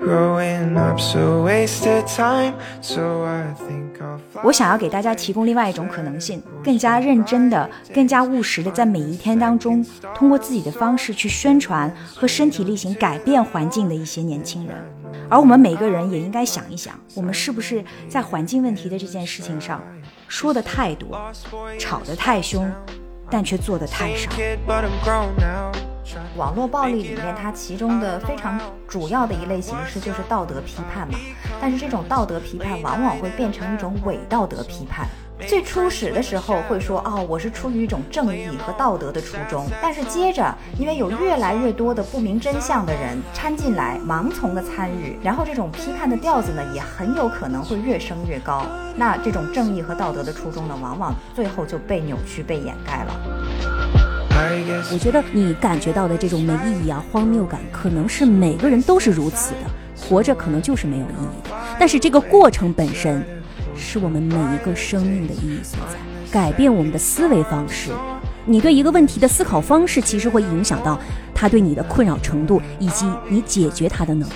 [0.00, 2.54] growing up so wasted time.
[2.80, 4.18] So I think I'll.
[4.42, 14.76] 我想要给大家提供另外一种可能性，更加认真的、更加务实的，在每一天当中，通过自己的方式去宣传和身体力行改变环境的一些年轻人。
[15.28, 19.82] 而我们每个人也应该想一想，我们是不是在环境问题的这件事情上
[20.26, 21.20] 说的太多，
[21.78, 22.70] 吵得太凶，
[23.28, 24.30] 但却做的太少。
[26.36, 31.18] 网络暴力里面，它其中的非常主要的一类形式就是道德批判嘛。
[31.60, 35.06] 但是这种道德批判往往会变成一种伪道德批判。
[35.46, 39.66] 最初始的时候会说，哦，我是出于一种正义和道德的初衷。
[39.80, 48.66] 但是接着，因为有越来越多的不明真相的人掺进来，盲从的参与，然后这种批判的调子呢，也很有可能会越升越高。
[48.96, 54.09] 那这种正义和道德的初衷呢，往往最后就被扭曲、被掩盖了。
[54.92, 59.58] 我觉得你感觉到的这种没意义啊、荒谬感，可能是每个人都是如此的。
[59.96, 63.22] 活着可能就是没有意义的，但是这个过程本身，
[63.76, 65.98] 是我们每一个生命的意义所在。
[66.32, 67.90] 改变我们的思维方式，
[68.46, 70.98] 你对一个问题的思考方式，其实会影响到
[71.34, 74.34] 他对你的困扰程度，以及你解决他的能力。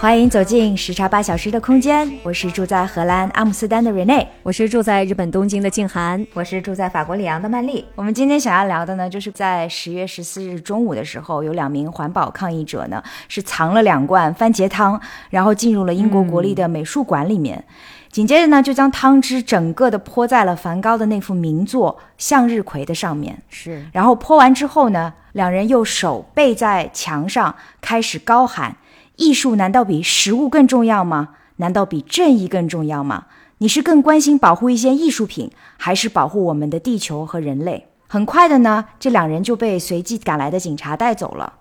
[0.00, 7.84] 欢迎走进时差八小时的空间，我是住在荷兰阿姆斯特丹的 Rene，我是住在日本东京的静涵，我是住在法国里昂的曼丽。
[7.96, 17.64] 我们今天想要聊的呢，就是在十月十四日中午的时候，有两名环保抗议者呢，是藏了两罐番茄汤，然后进入了英国国立的美术馆里面，
[18.12, 23.36] 紧接着呢，就将汤汁整个的泼在了梵高的那幅名作《向日葵》的上面。
[23.48, 28.76] 是，然后泼完之后呢，两人又手背在墙上，开始高喊。
[29.18, 31.30] 艺术难道比食物更重要吗？
[31.56, 33.26] 难道比正义更重要吗？
[33.58, 37.88] 你是更关心保护一些艺术品，还是保护我们的地球和人类？
[38.06, 41.54] 很快的呢，这两人就被随即赶来的警察带走了。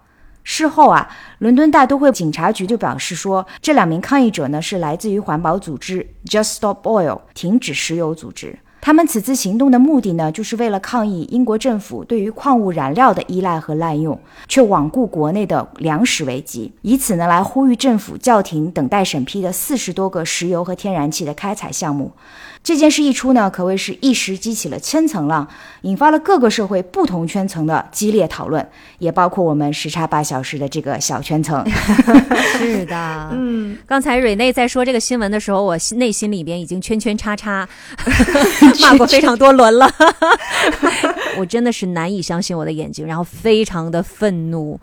[0.44, 1.10] 事后啊，
[1.40, 8.60] 伦敦大都会警察局就表示说，这两名抗议者呢是来自于环保组织 Just Stop Oil 停止石油组织。
[8.88, 14.18] 他们此次行动的目的呢，就是为了抗议英国政府对于矿物燃料的依赖和滥用，
[14.48, 22.14] 却罔顾国内的粮食危机，以此呢来呼吁政府叫停等待审批的四十多个石油和天然气的开采项目。
[22.68, 25.48] 这件事一出呢，可谓是一时激起了千层浪，
[25.84, 28.68] 引发了各个社会不同圈层的激烈讨论，
[29.00, 31.66] 也包括我们时差八小时的这个小圈层。
[32.60, 37.66] 是的，嗯，刚才蕊内在说这个新闻的时候，我内心里边已经圈圈叉叉
[38.84, 39.90] 骂过非常多轮了。
[41.38, 44.78] 我真的是难以相信我的眼睛，然后非常的愤怒，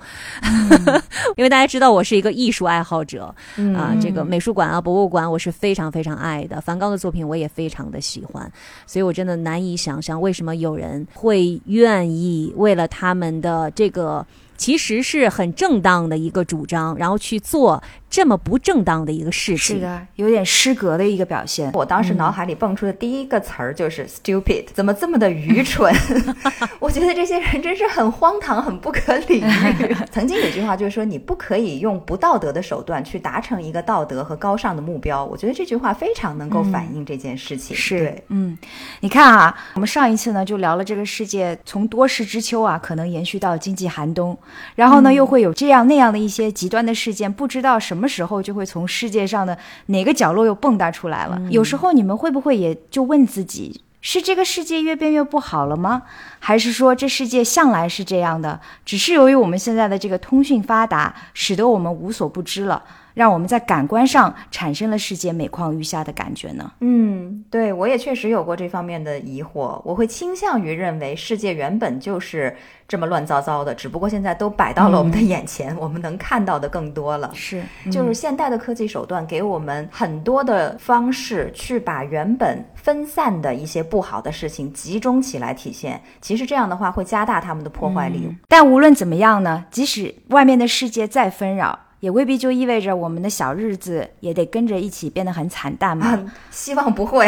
[1.36, 3.34] 因为大家知道我是一个艺术爱好者
[3.76, 8.50] 啊，这个美术馆啊、博物馆我是非常非常爱的，梵高的作品我也非常常的喜欢，
[8.86, 14.24] 所以我真的难以想象为什么有人会愿意为了他们的这个。
[14.56, 17.82] 其实是很正当的一个主张，然后去做
[18.14, 21.69] 这么不正当的一个事情，是的，有点失格的一个表现。
[21.72, 25.92] 我当时脑海里蹦出的第一个词儿就是 stupid，怎么这么的愚蠢？
[26.78, 29.97] 我觉得这些人真是很荒唐，很不可理喻。
[30.12, 35.25] 曾经有句话就是说，你不可以用不道德的手段去达成一个道德和高尚的目标。
[35.25, 37.76] 我觉得这句话非常能够反映这件事情。
[37.76, 38.56] 是，嗯，
[39.00, 44.38] 你看啊，我们上一次呢就聊了这个世界从多事之秋啊，可能延续到经济寒冬。
[44.76, 49.56] 然后呢，又会有这样那样的一些极端的事件，不知道什么时候就会从世界上的
[49.87, 51.41] 哪个角落又蹦跶出来了。
[51.50, 56.03] 有时候你们会不会也就问自己，是这个世界越变越不好了吗？
[56.38, 62.82] 还是说这世界向来是这样的，只是由于我们现在的这个通讯发达，使得我们无所不知了？
[63.14, 66.70] 让我们在感官上产生了世界每况愈下的感觉呢？
[66.81, 69.81] 嗯，对我也确实有过这方面的疑惑。
[69.84, 72.55] 我会倾向于认为世界原本就是
[72.88, 77.31] 这么乱糟糟的，只不过现在都摆到了我们的眼前，我们能看到的更多了。
[77.32, 86.02] 是，就是现代的科技手段给我们很多的方式去把原本分散的一些不好的事情集中起来体现。
[86.20, 88.28] 其实这样的话会加大他们的破坏力。
[88.49, 91.78] 但无论怎么样呢，即使外面的世界再纷扰。
[92.04, 96.30] 也未必就意味着我们的小日子也得跟着一起变得很惨淡嘛？
[96.52, 97.26] 希望不会。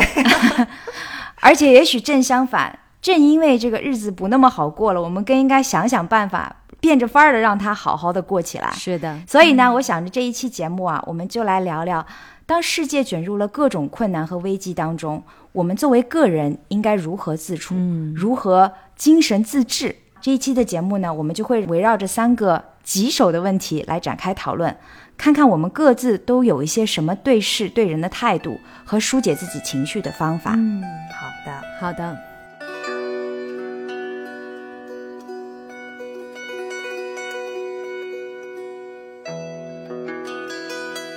[1.40, 8.70] 而且也许正相反，正因为这个日子不那么好过了，我们更应该想想办法，变着法儿的让它好好的过起来。
[8.73, 12.05] 是的，所以呢，我想着这一期节目啊，我们就来聊聊，
[12.44, 17.75] 当世界卷入了各种困难和危机当中，我们作为个人应该如何自处，
[18.14, 19.96] 如何精神自治。
[20.20, 24.75] 这一期的节目呢，我们就会围绕着三个棘手的问题来展开讨论，
[25.19, 30.53] 看看我们各自都有一些什么对事对人的态度和疏解自己情绪的方法。
[30.56, 30.81] 嗯，
[31.12, 31.62] 好的。
[31.81, 32.17] 好的。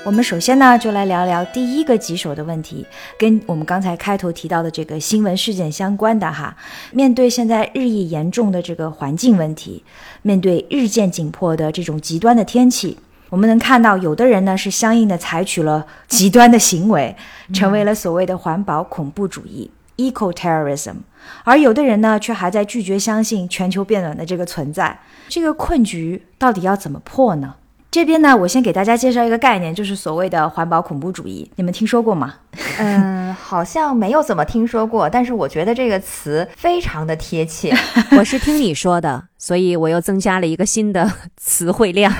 [0.05, 2.85] 我们首先呢，就来聊聊第一个棘手的问题，
[3.17, 6.55] 跟我们刚才开头提到的这个新闻事件相关的哈。
[6.93, 9.83] 面对现在日益严重的这个环境问题，
[10.21, 12.97] 面对日渐紧迫的这种极端的天气，
[13.29, 17.13] 我们能看到有的人呢是相应的采取了极端的行为，
[17.53, 20.95] 成为了所谓的环保恐怖主义 （eco terrorism），
[21.43, 24.97] 而有的人呢却还在拒绝相信全球变暖的这个存在。
[25.27, 27.55] 这个困局到底要怎么破呢？
[27.91, 32.35] 这边呢，我先给大家介绍一个概念，就是所谓的环保恐怖主义，你们听说过吗？
[32.77, 37.73] 嗯， 好像没有怎么听说过，但是我觉得这个词非常的贴切。
[38.15, 42.13] 我是听你说的，所以我又增加了一个新的词汇量。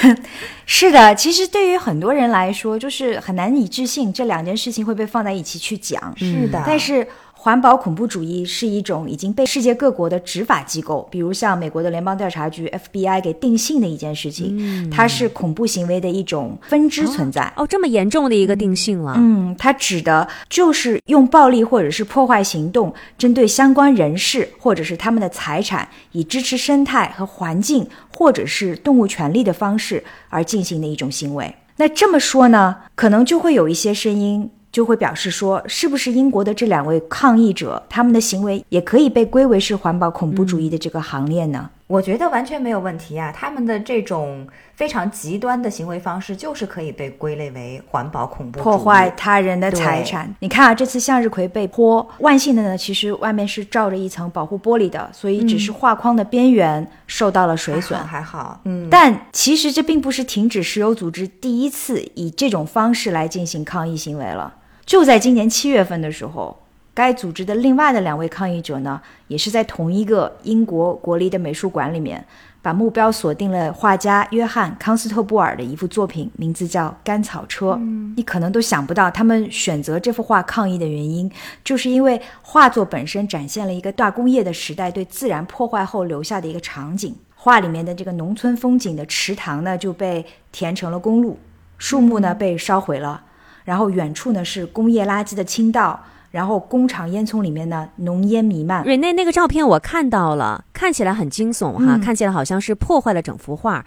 [0.66, 6.12] 是的，其实对于很多人来说，就是很难以置信这两件事情会被放在一起去讲。
[6.16, 7.06] 是的，但是。
[7.46, 17.52] 环保恐怖主义是一种已经被世界各国的执法机构，比如像美国的联邦调查局 FBI 给定性的一件事情，它是恐怖行为的一种分支存在。
[17.54, 19.14] 哦，这么严重的一个定性了。
[19.16, 31.54] 嗯，它指的就是用暴力或者是破坏行动，针对相关人士或者是他们的财产，以支持生态和环境或者是动物权利的方式而进行的一种行为。
[31.76, 34.50] 那这么说呢，可能就会有一些声音。
[34.72, 41.70] 就会表示说，是不是英国的这两位抗议者，他们的行为也可以被归为是环保恐怖主义的这个行列呢？
[41.88, 44.44] 我觉得完全没有问题啊，他们的这种
[44.74, 50.34] 非常极端的行为方式，就是可以被归类为环保恐怖，破坏他人的财产。
[50.40, 58.60] 你看啊，这次向日葵被泼，万幸的呢，其实外面是罩着一层保护玻璃的，所以只是画框的边缘受到了水损，还好。
[58.64, 64.52] 嗯，但其实这并不是停止石油组织第一次以这种方式来进行抗议行为了。
[64.84, 66.64] 就在今年七月份的时候，
[66.96, 68.98] 该组织的另外的两位抗议者呢，
[69.28, 72.24] 也是在同一个英国国立的美术馆里面，
[72.62, 77.72] 把目标锁定了画家约翰康斯特布尔的一幅作品，名字叫《甘草车》。
[78.16, 81.30] 你可能都想不到，他们选择这幅画抗议的原因，
[81.62, 87.14] 就是因为画作本身展现了一个大工业的时代对自然破坏后留下的一个场景。
[87.34, 91.38] 画里面的这个农村风景的池塘呢，就被填成了公路，
[91.76, 93.22] 树木呢被烧毁了。
[93.64, 96.02] 然后远处呢是工业垃圾的倾倒，
[96.36, 98.84] 然后工厂烟囱里面呢浓烟弥漫。
[98.84, 103.82] 瑞内那个照片我看到了，看起来很惊悚哈，看起来好像是破坏了整幅画。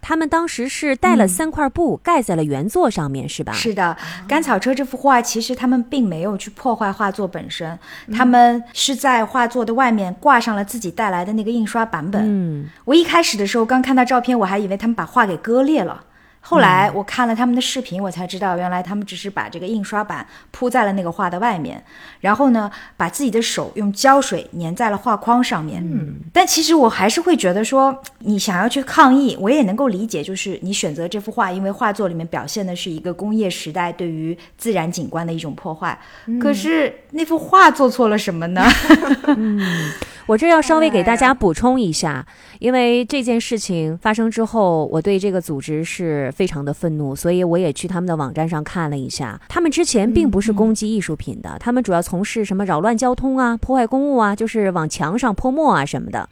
[0.00, 3.52] 他们当时是带了三块布盖在了原作上面，是吧？
[3.52, 3.96] 是的，
[4.26, 7.78] 甘草车这幅画其实他们并没有去破坏画作本身，
[8.12, 12.20] 他们是在画作的外面挂上了自己带来的那个印刷版本。
[12.26, 16.02] 嗯，我一开始的时候刚看到照片，我还以为他们把画给割裂了。
[16.44, 21.82] 后来我看了他们的视频，我才知道原来他们只是把这个印刷板铺在了那个画的外面，
[22.20, 25.82] 然后呢，把自己的手用胶水粘在了画框上面。
[25.82, 35.96] 嗯，但其实我还是会觉得说，你想要去抗议，我也能够理解，就是你选择这幅画，因为画作里面表现的是一个工业时代对于自然景观的一种破坏。
[36.40, 38.62] 可是那幅画做错了什么呢？
[39.38, 39.60] 嗯，
[40.26, 42.26] 我这要稍微给大家补充一下，
[42.58, 46.30] 因为这件事情发生之后，我对这个组织是。
[46.32, 49.38] 非常的愤怒，所以我也去他们的网站上看了一下。
[49.48, 56.28] 他们之前并不是攻击艺术品的，他们主要从事什么扰乱交通啊、破坏公物啊，就是往墙上泼墨啊什么的。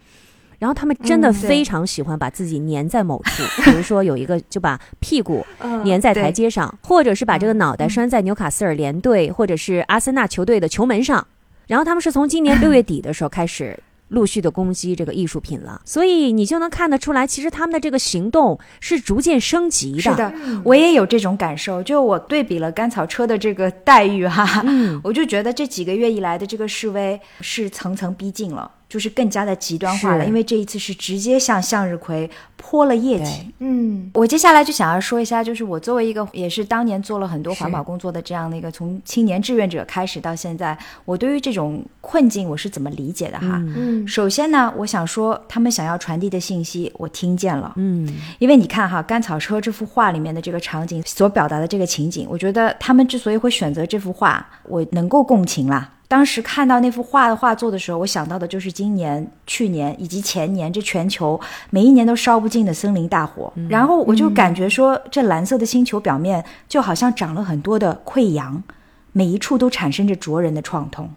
[0.58, 5.44] 然后他们真的非常喜欢把自己粘在某处，比如说有一个就把屁股
[5.84, 11.26] 粘在台阶上，或者是把这个脑袋拴在纽卡斯尔联队或者是阿森纳球队的球门上。
[11.70, 13.78] 然后他们是从今年六月底的时候开始。
[14.10, 20.00] 陆续的攻击这个艺术品了，所以你就能看得出来，其实他们的这个行动是逐渐升级的。
[20.02, 20.34] 是的，
[20.64, 21.80] 我也有这种感受。
[21.80, 24.64] 就我对比了甘草车的这个待遇哈，
[25.04, 28.68] 我就觉得这几个月以来的这个示威是层层逼近了。
[28.90, 33.54] 就是更加的极端化了，因为这一次是直接向向日葵泼了液体。
[33.60, 43.62] 嗯，我接下来就想要说一下，就是我作为一个也是当年做了很多环保工作的这样的一个从青年志愿者开始到现在，我对于这种困境我是怎么理解的哈？
[43.76, 47.72] 嗯，首先呢，我想说他们想要传递的信息我听见了。
[47.76, 55.88] 嗯，因为你看哈，甘草车这幅画里面的这个场景所表达的这个情景，我觉得他们之所以会选择这幅画，我能够共情啦。
[56.10, 61.40] 当时看到那幅画的画作的时候，我想到的就是今年、去年以及前年这全球
[61.70, 63.52] 每一年都烧不尽的森林大火。
[63.68, 68.60] 然后我就感觉说，这蓝色的星球表面就好像长了很多的溃疡，
[69.12, 71.08] 每一处都产生着灼人的创痛。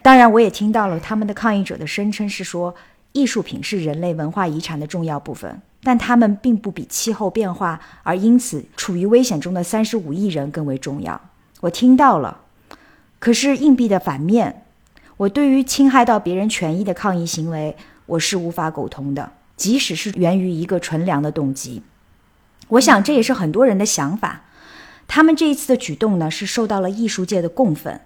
[0.00, 2.72] 当然，我也听到了他们的抗议者的声称是说，
[3.10, 11.20] 艺术品是人类文化遗产的重要部分，但他们并不比气候变化而因此处于危险中的三十五亿人更为重要。
[11.62, 12.42] 我听到了。
[13.18, 14.64] 可是硬币的反面，
[15.16, 21.82] 我对于侵害到别人权益的抗议行为，我是无法苟同的，即使是源于一个纯良的动机。
[22.68, 24.42] 我想这也是很多人的想法。
[25.08, 28.00] 他们这一次的举动呢，是受到了艺术界的共愤。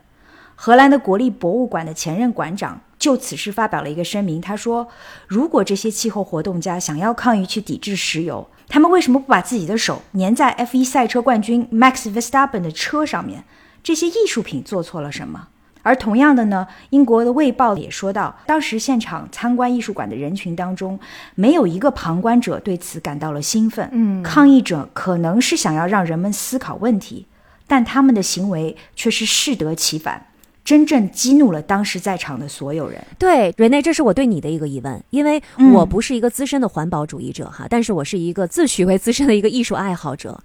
[0.55, 4.87] 荷兰的国立博物馆的前任馆长就此事发表了一个声明，他说
[5.27, 13.45] ：“如果这些气候活动家想要抗议去抵制石油，他们为什么不把自己的手粘在 F1 赛车冠军 Max Verstappen 的车上面？”
[13.83, 15.49] 这些艺术品做错了什么？
[15.83, 21.01] 而同样的呢，英国的《卫报》也说到，当时现场参观艺术馆的人群当中，
[21.35, 23.89] 没有一个旁观者对此感到了兴奋。
[23.91, 27.27] 嗯，抗议者可能是想要让人们思考问题，
[27.67, 30.27] 但他们的行为却是适得其反，
[30.63, 33.03] 真正激怒了当时在场的所有人。
[33.19, 40.39] 对，瑞内，这是我对你的一个疑问，因为我不是一个资深的环保主义者哈，但是我是一个自诩为资深的一个艺术爱好者。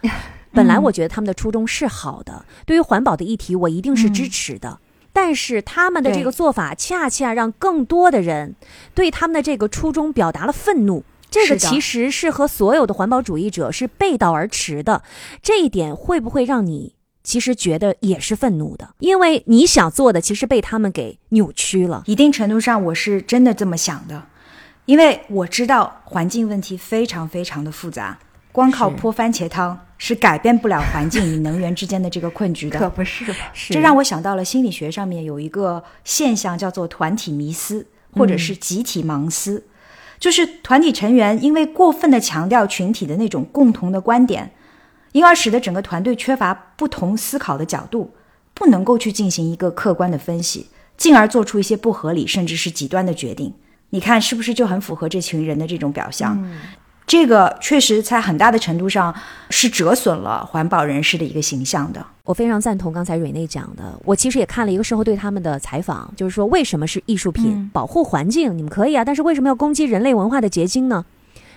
[0.55, 4.79] 本来我觉得他们的初衷是好的，对于环保的议题，我一定是支持的。
[5.13, 8.55] 但是他们的这个做法，恰恰让更多的人
[8.93, 11.03] 对他们的这个初衷表达了愤怒。
[11.29, 15.03] 这个其实是和所有的环保主义者是背道而驰的。
[15.41, 18.89] 这一点会不会让你其实觉得也是愤怒的？
[18.99, 22.03] 因为你想做的，其实被他们给扭曲了。
[22.05, 24.27] 一定程度上，我是真的这么想的，
[24.85, 28.19] 因为我知道环境问题非常非常的复杂。
[28.51, 33.51] 光靠泼番茄汤是改变不了环境与能源之间的这个困局的，可不是吧？
[33.69, 39.63] 这让我想到了心理学上面有一个现象，叫做团体迷思，或者是集体盲思，
[40.19, 44.51] 就是团体成员因为过分的强调群体的那种共同的观点，
[45.13, 48.13] 因而使得整个团队缺乏不同思考的角度，
[48.53, 53.53] 不能够去进行一个客观的分析，进而做出一些不合理甚至是极端的决定。
[53.91, 56.37] 你看是不是就很符合这群人的这种表象？
[57.07, 59.13] 这个确实在很大的程度上
[59.51, 62.03] 是折损了环保人士的一个形象的。
[62.23, 63.83] 我非常赞同刚才瑞内讲的。
[64.03, 71.05] 我其实也看了一个社会对他们的采访，就是说为什么是艺术品保护环境，你们可以啊，但是为什么要攻击人类文化的结晶呢？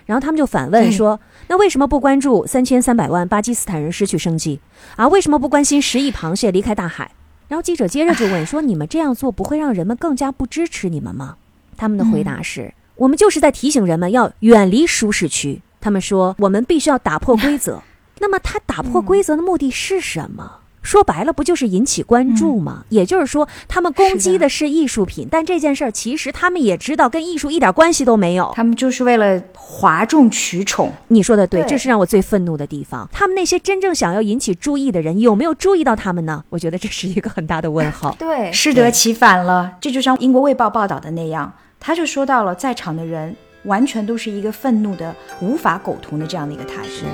[0.05, 4.61] 然后他们就反问说：那为什么不关注三千三百万巴基斯坦人失去生计
[4.97, 5.09] 啊？
[5.09, 7.11] 为什么不关心十亿螃蟹离开大海？
[7.49, 11.37] 然后记者接着就问说：你们这样做不会让人们更加不支持你们吗？
[11.79, 12.75] 他们的回答是。
[12.99, 15.63] 我们就是在提醒人们要远离舒适区。
[15.81, 17.81] 他们说，我们必须要打破规则。
[18.21, 20.57] 那么，他打破规则的目的是什么？
[20.83, 22.85] 说白了，不就是引起关注吗？
[22.89, 28.51] 也就是说，他们攻击的是艺术品，但这件事儿其实他们也知道跟艺术一点关系都没有。
[28.55, 30.93] 他们就是为了哗众取宠。
[31.09, 33.09] 你说的对，这是让我最愤怒的地方。
[33.13, 36.43] 他们那些真正想要引起注意的人，有没有注意到他们呢？
[36.49, 38.15] 我觉得这是一个很大的问号。
[38.19, 39.75] 对，适得其反了。
[39.81, 41.53] 这就像英国卫报报道的那样。
[41.81, 47.05] 他就说到了，在场的人完全都是一个愤怒的、无法苟同的这样的一个态势。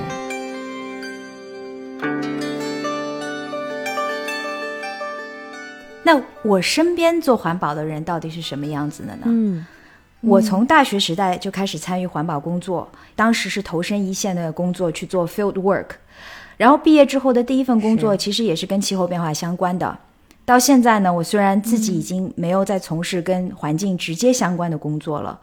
[6.03, 9.23] 那我身边做环保的人到底是什么样子的呢？
[9.25, 9.65] 嗯，
[10.21, 15.87] 我从大学时代就开始参与环保工作，当时是投身一线的工作去做 field work，
[16.57, 19.97] 然后毕业之后的第一份工作其实也是跟气候变化相关的。
[20.45, 25.39] 到现在呢，我虽然自己已经没有在从事跟环境直接相关的工作了，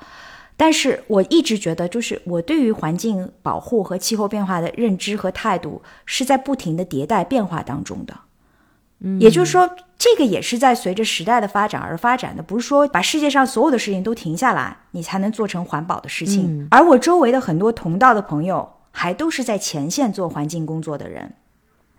[0.56, 8.14] 但是我一直觉得，就是我对于环境保护和气候变化的认知和态度是在不停的迭代变化当中的。
[9.00, 9.68] 嗯，也就是说，
[9.98, 16.68] 这个也是在随着时代的发展而发展的，不是说把世界上所有的事情都停下来，你才能做成环保的事情。
[16.70, 21.34] 而我周围的很多同道的朋友，还都是在前线做环境工作的人。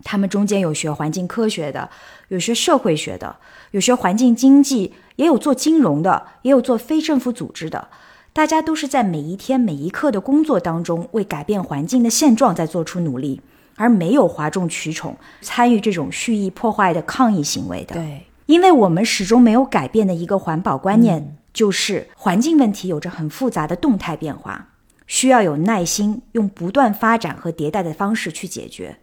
[0.04, 1.90] 他们中间有学环境科学的，
[2.28, 3.38] 有学社会学的，
[3.72, 7.88] 有学环境经济，也有做金融的，也有做非政府组织的。
[8.34, 13.40] 大家都是在每一天每一刻的工作当中，为改变环境的现状在做出努力，
[13.76, 17.94] 而没有哗众取宠，参与这种蓄意破坏的抗议行为的。
[17.94, 24.70] 对，因为我们始终没有改变的一个环保观念，就是环境问题有着很复杂的动态变化，
[25.06, 28.98] 需要有耐心，用不断发展和迭代的方式去解决。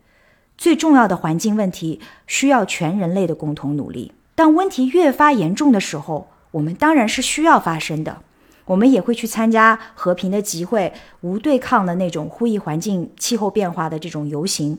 [0.61, 4.13] 最重要的环境问题需要全人类的共同努力。
[4.35, 8.19] 当问题越发严重的时候，我们当然是需要发声的。
[8.67, 14.79] 我们也会去参加和平的集会、无对抗的那种呼吁环境、气候变化的这种游行，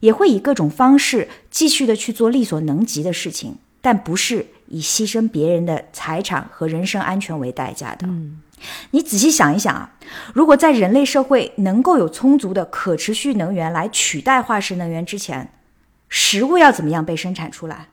[0.00, 8.06] 也会以各种方式继续的去做力所能及的事情，但不是以牺牲别人的财产和人身安全为代价的。
[8.92, 9.92] 你仔细想一想啊，
[10.32, 15.52] 如果在人类社会能够有充足的可持续能源来取代化石能源之前，
[16.08, 17.88] 食物要怎么样被生产出来，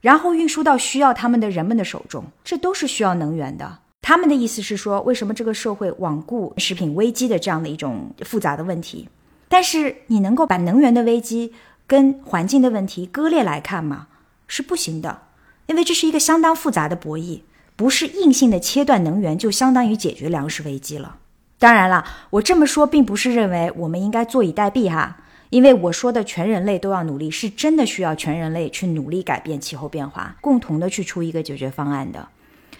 [0.00, 3.78] 然后运输到需要他们的人们的手中，这都是需要能源的。
[4.00, 9.08] 他们的意思是说，为什么这个社会罔顾食品危机的这样的一种复杂的问题？
[9.48, 11.52] 但是你能够把能源的危机
[11.86, 14.06] 跟环境的问题割裂来看吗？
[14.46, 15.22] 是不行的，
[15.66, 17.40] 因为这是一个相当复杂的博弈，
[17.78, 21.18] 不是硬性的切断能源就相当于解决粮食危机了。
[21.60, 25.16] 当然了，我这么说并不是认为我们应该坐以待毙哈，
[25.50, 32.26] 因为我说的全人类都要努力，是真的需要全人类去努力改变气候变化，共同的去出一个解决方案的。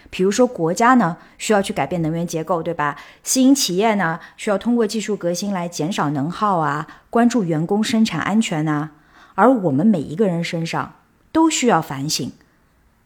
[0.09, 2.97] 比如说，国家呢需要去改变能源结构，对吧？
[3.23, 8.89] 私营企业呢需要通过技术革新来减少能耗啊，关注员工生产安全呐。
[9.35, 10.95] 而我们每一个人身上
[11.31, 12.29] 都需要反省，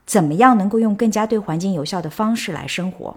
[0.06, 3.16] 怎么样能够用更加对环境有效的方式来生活。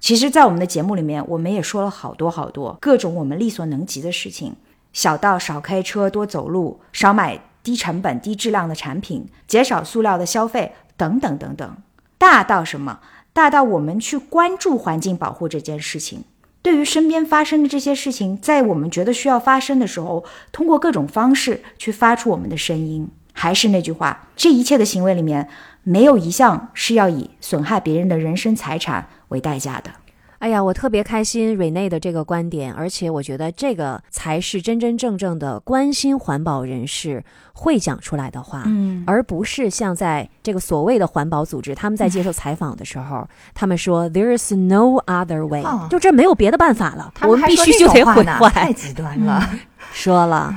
[0.00, 4.56] 其实，在我们的节目里面，我们也说了好多好多各种我们力所能及的事情，
[4.92, 11.76] 小到少开车、多走路、少买低成本、低质量的产品、减少塑料的消费等等等等。
[12.18, 12.98] 大到什么？
[13.32, 16.24] 大到我们去关注环境保护这件事情，
[16.60, 23.08] 对于身边发生的这些事情，在我们觉得需要发生的时候，通过各种方式去发出我们的声音。
[23.32, 25.48] 还是那句话，这一切的行为里面，
[25.82, 29.90] 没有一项是要以损害别人的人身财产为代价的。
[30.38, 49.48] 哎呀，我特别开心瑞内的这个观点，而且我觉得这个才是真真正正的关心环保人士会讲出来的话，嗯，而不是像在这个所谓的环保组织，他们在接受采访的时候，他们说 “There is no other way”，就这没有别的办法了，我们必须就得毁坏，太极端了，
[49.94, 50.52] 说了，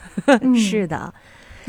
[0.56, 1.12] 是的。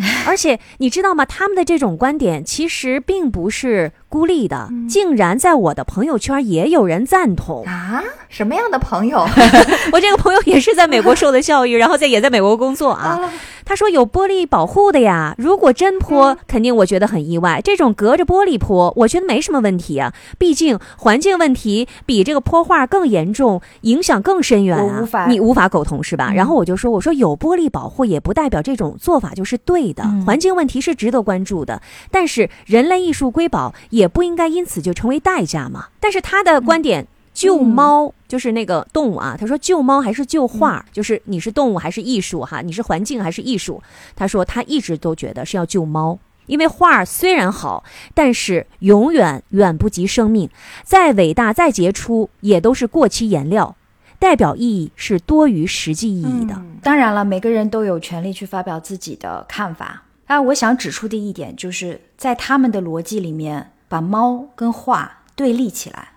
[0.28, 1.26] 而且你知道吗？
[1.26, 8.04] 他们的这种观点其实并不是孤立的，竟然在我的朋友圈也有人赞同啊！
[8.30, 9.28] 什么样的朋友？
[9.92, 13.20] 我这个朋友也是在美国受的教育，然后在也在美国工作啊。
[13.66, 17.62] 他说有玻璃保护的呀，如果真泼，肯定我觉得很意外。
[17.64, 20.14] 这种隔着玻璃泼，我觉得没什么问题啊。
[20.40, 25.28] 毕竟环境问题比这个泼画更严重，影响更深远啊。
[25.28, 26.32] 你无法苟同是吧？
[26.34, 30.04] 然后我就说，我说有玻璃保护也不代表这种做法就是对的。
[30.26, 35.88] 环境问题是值得关注的，但是人类艺术瑰宝也不应该因此就成为代价嘛。
[36.00, 37.08] 但是他的观点。
[37.32, 42.62] 救猫就是那个动物啊，他说救猫还是救画，就是你是动物还是艺术哈？
[42.62, 43.82] 你是环境还是艺术？
[44.16, 50.48] 他说他一直都觉得是要救猫，因为画虽然好，但是永远远不及生命，
[50.84, 53.76] 再伟大再杰出也都是过期颜料，
[54.20, 56.62] 代表意义是多于实际意义的。
[56.84, 60.04] 当然了，每个人都有权利去发表自己的看法。
[60.28, 66.10] 啊，我想指出的一点就是在他们的逻辑里面，把猫跟画对立起来。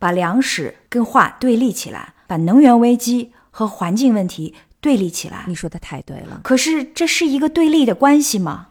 [0.00, 5.44] 把粮食跟话对立起来，把能源危机和环境问题对立起来。
[5.46, 6.40] 你说的太对了。
[6.42, 8.66] 可是这是一个对立的关系吗？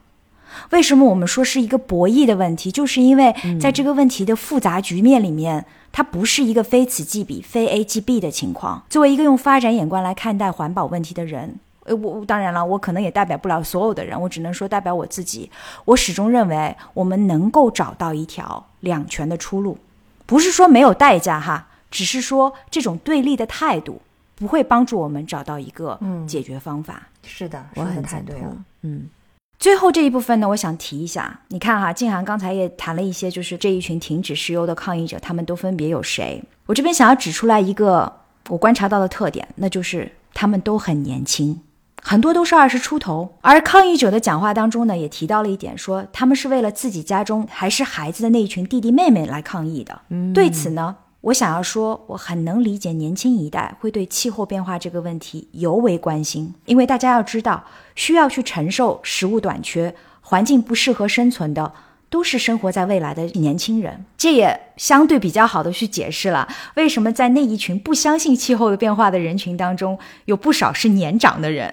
[0.72, 2.72] 为什么我们说是一个博弈的问题？
[2.72, 8.84] 就是因为在这个问题的复杂局面里面，它不是一个非此即彼、非 A 即 B 的情况。
[8.90, 15.50] 作为一个用发展眼光来看待环保问题的人，呃，我当然了，我可能也代表不了所有的人，我只能说代表我自己。
[15.86, 19.78] 我始终认为，我们能够找到一条两全的出路。
[20.26, 24.02] 不是说没有代价哈，只是说这种对立的态度
[24.36, 27.08] 不会帮助我们找到一个解决方法。
[27.24, 28.58] 是的，我很赞同。
[28.82, 29.08] 嗯，
[29.58, 36.42] 最后这一部分呢，我想提一下，你看哈，静涵刚才也谈了一些，就是这一群停止石油的抗议者，他们都分别有谁？
[36.66, 41.60] 我这边想要指出来一个我观察到的特点，那就是他们都很年轻。
[42.02, 50.00] 很多都是二十出头，而抗议者的讲话当中呢，也提到了一点，说他们是为了自己家中还是孩子的那一群弟弟妹妹来抗议的。
[50.34, 61.74] 对此呢，我想要说，我很能理解年轻一代会对气候变化这个问题尤为关心，因为大家要知道，需要去承受食物短缺、环境不适合生存的。
[62.12, 71.72] 都是生活在未来的年轻人，这也相对比较好的去解释了为什么在那一群不相信气候的变化的人群当中，有不少是年长的人。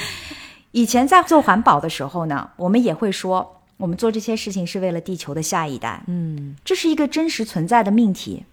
[0.72, 6.02] 以前在做环保的时候呢，我们也会说，我们做这些事情是为了地球的下一代。
[6.08, 8.44] 嗯，这是一个真实存在的命题。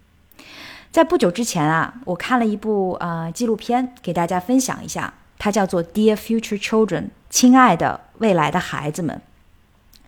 [0.92, 7.00] 在不久之前啊，我看了一部啊纪录片，给大家分享一下，它叫做《Dear Future Children》，
[7.30, 9.18] 亲爱的未来的孩子们。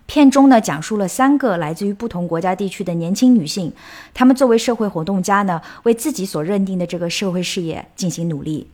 [0.05, 3.73] 片中呢，讲述了三个来自于不同国家地区的年轻女性，
[4.13, 8.71] 她们作为社会活动家呢，为自己所认定的这个社会事业进行努力。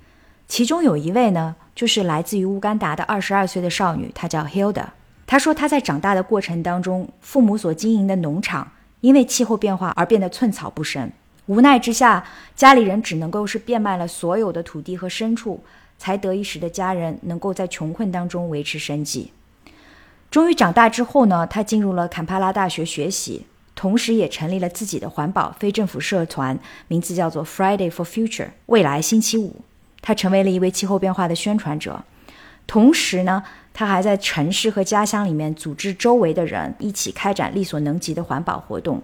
[0.49, 4.87] 其中有一位呢，就是来自于乌干达的二十二岁的少女，她叫 Hilda。
[5.29, 11.09] 她说她在长大的过程当中，父母所经营的农场因为气候变化而变得寸草不生，
[11.51, 15.61] 无奈之下，家里人只能够是变卖了所有的土地和牲畜，
[15.99, 19.33] 才得以使得家人能够在穷困当中维持生计。
[20.31, 29.57] 终于长大之后呢，他进入了坎帕拉大学学习，同时也成立了自己的环保非政府社团，名字叫做 Friday for Future 未来星期五。
[30.01, 32.05] 他成为了一位气候变化的宣传者，
[32.69, 33.43] 同时呢。
[33.73, 39.01] 他还在城市和家乡里面组织周围的人一起开展力所能及的环保活动，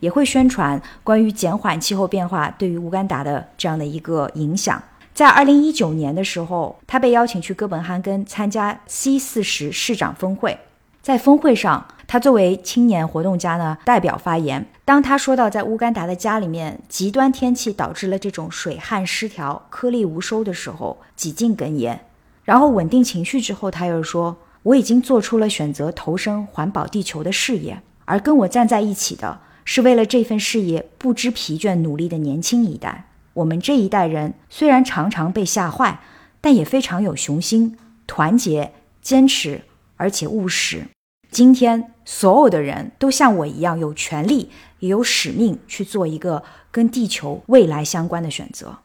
[0.00, 4.82] 也会宣传关于减缓气候变化对于乌干达的这样的一个影响。
[5.14, 10.58] 在二零一九年的时候，他被邀请去哥本哈根参加 C 四十市长峰会，
[11.02, 14.66] 在峰会上，他作为青年活动家呢代表发言。
[14.84, 22.00] 当他说到在乌干达的家里面极端天气导致了这种水旱失调、颗粒无收的时候，几近哽咽。
[22.44, 27.80] 然后稳定情绪之后，他又说：“我已经做出了选择，投身环保地球的事业。
[28.06, 29.38] 而跟我站在一起的，
[29.72, 33.04] 是为了这份事业不知疲倦努力的年轻一代。
[33.34, 36.00] 我们这一代人虽然常常被吓坏，
[36.40, 39.62] 但也非常有雄心、团结、坚持，
[39.96, 40.88] 而且务实。
[41.30, 48.78] 今天，所有的人都像我一样，有权利也有使命去做一个跟地球未来相关的选择。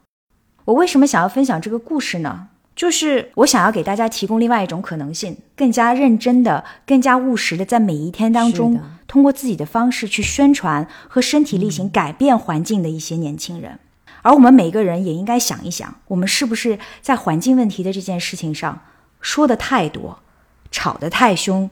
[0.65, 13.79] 我为什么想要分享这个故事呢？”就是我想要给大家提供另外一种可能性，更加认真的、更加务实的，在每一天当中，通过自己的方式去宣传和身体力行改变环境的一些年轻人。
[14.21, 18.81] 而我们每个人也应该想一想，我们是不是在环境问题的这件事情上
[19.21, 20.19] 说的太多，
[20.69, 21.69] 吵得太凶，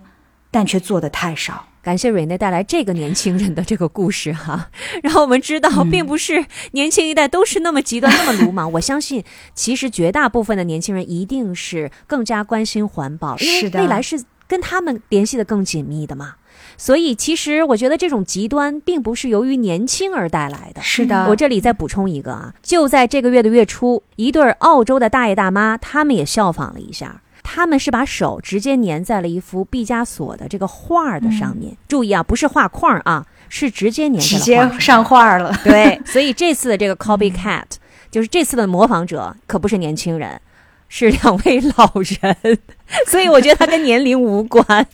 [0.49, 1.67] 但却做的太少。
[1.83, 4.69] 感谢瑞内带来这个年轻人的这个故事哈，
[5.03, 8.71] 然后我们知道，并不是年轻一代都是那么极端、那么鲁莽。
[8.73, 9.21] 我相信，
[9.53, 16.35] 其实绝大部分的年轻人一定是更加关心环保，因为未来是跟他们联系的更紧密的嘛。
[16.77, 20.81] 所以，其实我觉得这种极端并不是由于年轻而带来的。
[20.81, 27.21] 是的，我这里再补充一个啊，就在这个月的月初，一对澳洲的大爷大妈，他们也效仿了一下。
[27.43, 31.75] 他们是把手直接粘在了一幅毕加索的这个画的上面。
[31.87, 35.53] 注意啊，不是画框啊，是直接粘直接上画了。
[35.63, 37.65] 对，所以这次的这个 copycat
[38.09, 40.39] 就是这次的模仿者可不是年轻人，
[40.87, 42.59] 是两位老人。
[43.07, 44.85] 所以我觉得他跟年龄无关，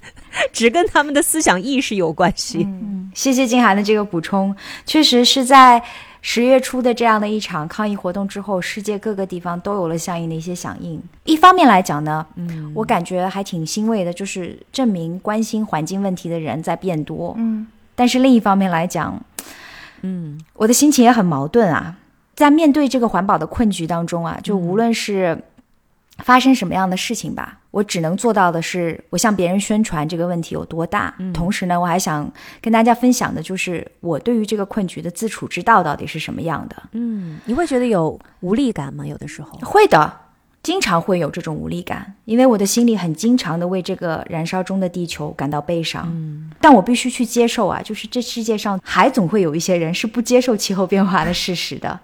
[0.52, 2.64] 只跟他们的思想意识有关系。
[2.64, 5.82] 嗯，谢谢金涵的这个补充，确实是在。
[6.22, 11.02] 十月初的这样的一场抗议活动之后，世界各个地方都有了相应的一些响应。
[11.24, 17.34] 一方面来讲呢，嗯，我感觉还挺欣慰的，就是证明关心环境问题的人在变多。
[17.38, 19.22] 嗯，但是另一方面来讲，
[20.02, 21.96] 嗯，我的心情也很矛盾啊，
[22.36, 25.44] 在面对这个环保的困局当中啊，就无论是。
[26.22, 31.14] 发生什么样的事情吧，我只能做到的是，我向别人宣传这个问题有多大。
[31.34, 36.76] 同时呢，我还想跟大家分享的就是我对于这个困局的自处之道到底是什么样的。
[36.94, 39.06] 嗯，你会觉得有无力感吗？
[39.06, 40.12] 有的时候会的，
[40.64, 46.08] 经常会有这种无力感，因为我的心里很经常的为这个燃烧中的地球感到悲伤。
[46.12, 52.00] 嗯，但我必须去接受啊，就是这世界上还总会有一些人是不接受气候变化的事实的。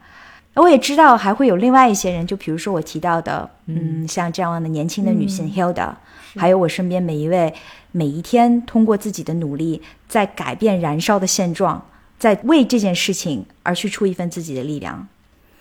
[0.62, 5.94] 我也知道还会有另外一些人，就比如说我提到的，嗯，像这样的年轻的女性 Hilda，
[6.38, 7.54] 还有我身边每一位，
[7.92, 11.86] 每一天通过自己的努力在改变燃烧的现状，
[12.18, 15.08] 在为这件事情而去出一份自己的力量。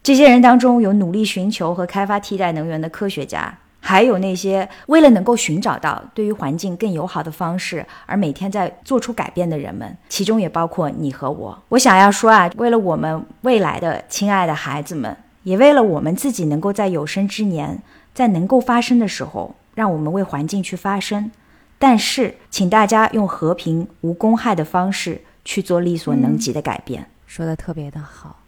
[0.03, 3.59] 这些人当中有努力寻求和开发替代能源的科学家。
[3.87, 11.63] 还有那些为了能够寻找到对于环境更友好的方式而每天在做出改变的人们，其中也包括你和我。
[11.69, 17.83] 我想要说啊，为了我们未来的亲爱的孩子们，也为了我们自己能够在有生之年，
[18.15, 21.31] 在能够发生的时候，让我们为环境去发声。
[21.79, 27.07] 但是，请大家用和平、无公害的方式去做力所能及的改变。
[27.27, 28.44] 说的特别的好。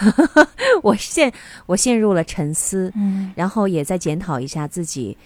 [0.82, 1.32] 我陷
[1.66, 5.16] 我陷入了沉思，嗯，然后也在检讨一下自己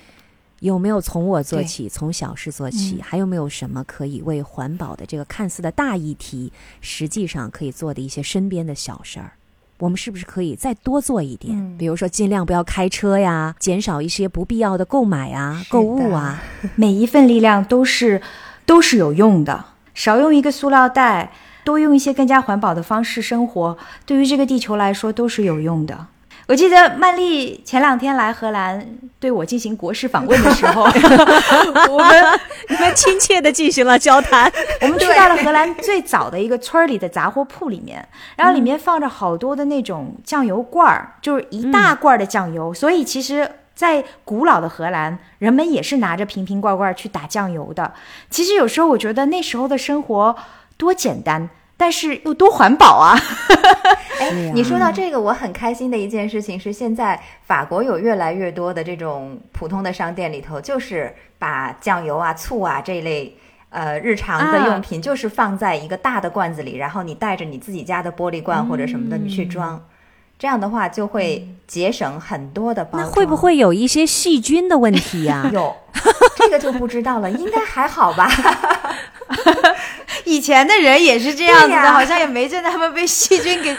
[0.61, 9.33] 有没有从我做起，从小事做起，还有没有什么可以为环保的这个看似的大议题，实际上可以做的一些身边的小事儿，
[9.79, 11.77] 我们是不是可以再多做一点？
[11.77, 16.43] 比如说尽量不要开车呀，减少一些不必要的购买啊、购物啊，
[16.75, 18.23] 每一份力量都是
[18.65, 21.33] 都是有用的，少用一个塑料袋。
[21.67, 23.77] 多用一些更加环保的方式生活，
[24.07, 26.07] 对于这个地球来说都是有用的。
[26.47, 28.87] 我记得曼丽前两天来荷兰
[29.19, 30.85] 对我进行国事访问的时候，
[31.91, 34.49] 我们你们亲切的进行了交谈。
[34.83, 42.73] 我们去到了荷兰最早的一个村里的杂货铺里面，然后里面放着好多的那种酱油罐儿，就是一大罐的酱油。
[42.73, 47.93] 所以其实在古老的荷兰，人们也是拿着瓶瓶罐罐去打酱油的。
[48.31, 50.37] 其实有时候我觉得那时候的生活
[50.77, 53.19] 多简单，但是又多环保啊！
[54.21, 63.37] 哎， 你说到这个，我很开心的一件事情是，现在法国有越来越多的这种普通的商店里头，就是把酱油啊、醋啊这一类。
[63.69, 69.79] 呃，日常的用品就是放在一个大的罐子里，然后你带着你自己家的玻璃罐或者什么的，你去装，
[70.39, 72.99] 这样的话就会节省很多的包。
[72.99, 75.49] 那会不会有一些细菌的问题呀？
[75.53, 75.75] 有，
[76.37, 78.31] 这个就不知道了， 应该还好吧。
[80.25, 83.77] 以前的人也是这样子的，好像也没见他们被细菌给。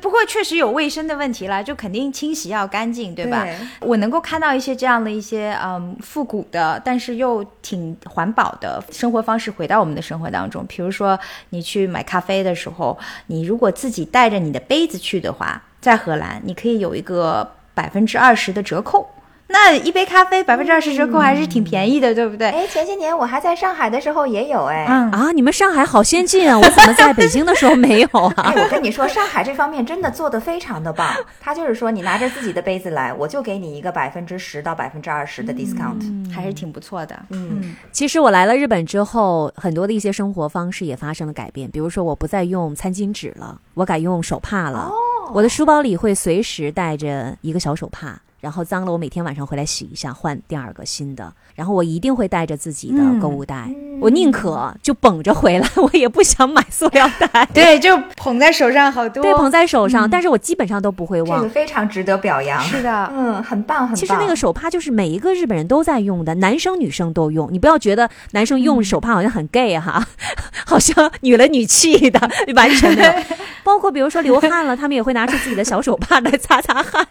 [0.00, 3.46] 不过确实有卫生的问题啦，就肯定清洗要干净，对吧？
[3.80, 10.64] 我能够看到一些这样的一些嗯复古的，但是又挺环保的生活方式回到我们的生活当中。
[10.66, 11.18] 比如说，
[11.50, 19.06] 你去买咖啡的时候，你如果自己带着你的杯子去的话，在荷兰你可以有一个百分之二十的折扣。
[19.46, 22.48] 那一杯咖啡百分之二十折扣还是挺便宜的，对不对？
[22.48, 24.86] 哎，前些年我还在上海的时候也有哎。
[24.88, 26.58] 嗯啊，你们上海好先进啊！
[26.58, 28.52] 我怎么在北京的时候没有啊？
[28.56, 31.14] 我跟你说，上海这方面真的做的非常的棒。
[31.40, 37.14] 他就是说，你拿着自己的杯子来，我就给你一个百分之十到百分之二十的 discount，还是挺不错的。
[37.28, 41.70] 嗯，其实我来了日本之后，很多的一些生活方式也发生了改变。
[41.70, 44.90] 比如说，我不再用餐巾纸了，我改用手帕了。
[44.90, 48.18] 哦，我的书包里会随时带着一个小手帕。
[48.44, 51.32] 然后脏了，我每天晚上回来洗一下，换第二个新的。
[51.54, 53.70] 然后我一定会带着自己的购物袋，
[54.02, 57.48] 我宁可就捧着回来，我也不想买塑料袋。
[57.54, 59.22] 对，就捧在手上好多。
[59.22, 61.38] 对，捧在手上，但是我基本上都不会忘。
[61.38, 62.60] 这个非常值得表扬。
[62.60, 63.96] 是的，嗯，很棒，很棒。
[63.96, 67.48] 其实那个手帕就是每一个日本人都在用的，男生女生都用。
[67.50, 70.06] 你不要觉得男生用手帕好像很 gay 哈，
[70.66, 72.20] 好像女了女气的，
[72.54, 73.12] 完全没有。
[73.64, 77.06] 包括比如说流汗了，他们也会拿出自己的小手帕来擦擦汗。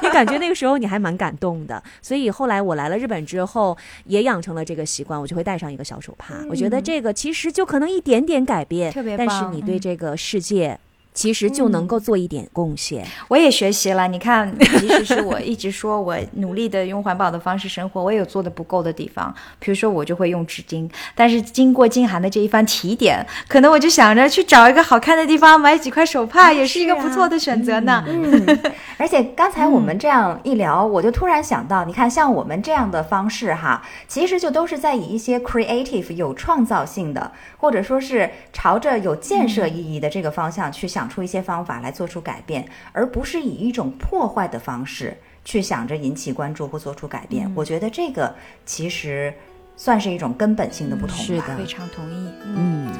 [0.00, 1.80] 你感觉那个时候你还蛮感动的。
[2.02, 3.78] 所以后来我来了日本之后。
[4.06, 6.34] 也养成了这个习惯，我就会带上一个小手帕。
[6.48, 10.78] 我觉得这个其实就可能一点点改变，特别但是你对这个世界。
[11.12, 13.06] 其实就能够做一点贡献。
[13.28, 19.34] 我也学习了，你看， 即使是我一直说我努力的用环保的方式生活，我也有做的不够的地方。
[19.58, 28.04] 比如说，我就会用纸巾，但是经过金涵的这一番提点，可能我就想着去找一个好看的地方买几块手帕，也是一个不错的选择呢。
[28.06, 28.58] 嗯，
[28.96, 40.99] 而且刚才我们这样一聊，我就突然想到，你看，像我们这样的方式哈，其实就都是在以一些 creative 有创造性的，或者说是朝着有建设意义的这个方向去想。
[41.00, 47.50] 想出一些方法来做出改变，而不是以一种破坏的方式去想着引起关注或做出改变。
[47.56, 48.34] 我觉得这个
[48.66, 49.32] 其实
[49.78, 51.24] 算是一种根本性的不同吧。
[51.24, 52.30] 是的，非常同意。
[52.44, 52.92] 嗯。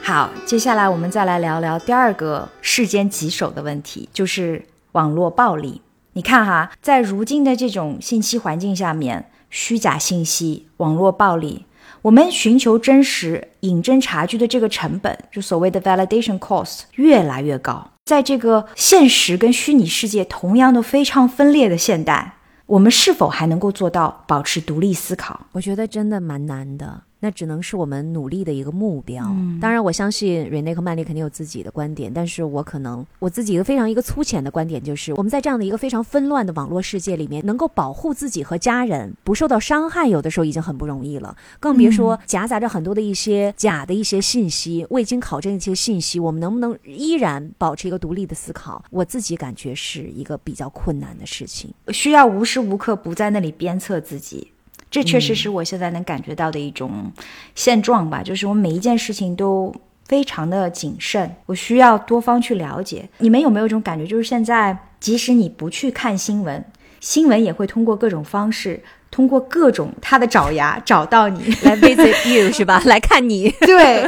[0.00, 5.82] 好，接下来我们再来聊聊第二个世间棘手的问题，就是网络暴力。
[6.14, 11.66] 你看哈，在如今的这种信息环境下面，虚假信息、网络暴力，
[12.02, 17.90] 我们寻求真实、引真察觉的这个成本，就所谓的 validation cost 越来越高。
[18.04, 25.40] 在这个现实跟虚拟世界同样都非常分裂的现代，我们是否还能够做到保持独立思考？
[25.52, 27.02] 我觉得真的蛮难的。
[27.24, 29.24] 那只能是我们努力的一个目标。
[29.58, 48.84] 当然，我相信瑞内和曼丽肯定有自己的观点，但是我可能我自己一个非常一个粗浅的观点就是，我们在这样的一个非常纷乱的网络世界里面，能够保护自己和家人不受到伤害，有的时候已经很不容易了，更别说夹杂着很多的一些假的一些信息、未经考证一些信息，我们能不能依然保持一个独立的思考？
[48.90, 54.48] 我自己感觉是一个比较困难的事情，需要无时无刻不在那里鞭策自己。
[54.94, 57.10] 这确实是我现在能感觉到的一种
[57.56, 59.74] 现状吧，就是我每一件事情都
[60.06, 63.08] 非常的谨慎，我需要多方去了解。
[63.18, 66.64] 你们有没有一种感觉，就是现在即使你不去看新闻，
[67.00, 68.80] 新闻也会通过各种方式。
[69.14, 72.82] 通过各种他的爪牙找到你来 visit you 是吧？
[72.86, 73.48] 来看你。
[73.60, 74.02] 对。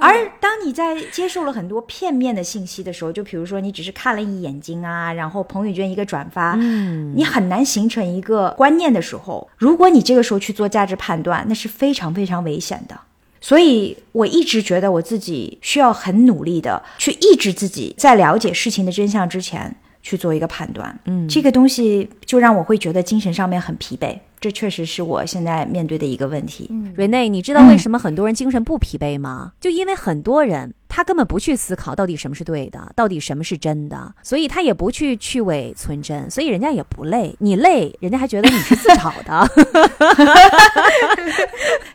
[0.00, 12.98] 而当你在接受了很多片面的信息的时候，就比如说你只是看了一眼睛啊，然后朋友圈一个转发，嗯，你很难形成一个观念的时候，如果你这个时候去做价值判断，那是非常非常危险的。
[13.40, 20.98] 所以我一直觉得我自己需要很努力的去抑制自己，在了解事情的真相之前去做一个判断。
[21.04, 24.18] 嗯，这个东西就让我会觉得精神上面很疲惫。
[24.40, 26.70] 这确实是我现在面对的一个问题。
[26.96, 29.52] 瑞内，你知道为什么很多人精神不疲惫吗？
[29.60, 37.34] 就因为很多人他根本不去思考到底什么是对的，到底什么是真的，所以他也不去去伪存真，所以人家也不累。
[37.38, 39.48] 你累，人家还觉得你是自找的。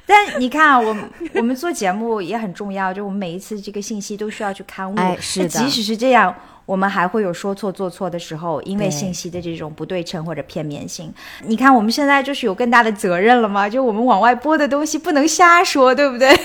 [0.07, 0.95] 但你看啊，我
[1.35, 4.95] 我们做节目也很重要，就我们每一次这个信息都需要去刊物。
[4.97, 5.49] 哎，是的。
[5.49, 6.33] 即使是这样。
[6.65, 11.13] 我们还会有说错做错的时候，因为信息的这种不对称或者片面性。
[11.45, 13.69] 你看，我们现在就是有更大的责任了吗？
[13.69, 16.35] 就我们往外播的东西不能瞎说，对不对？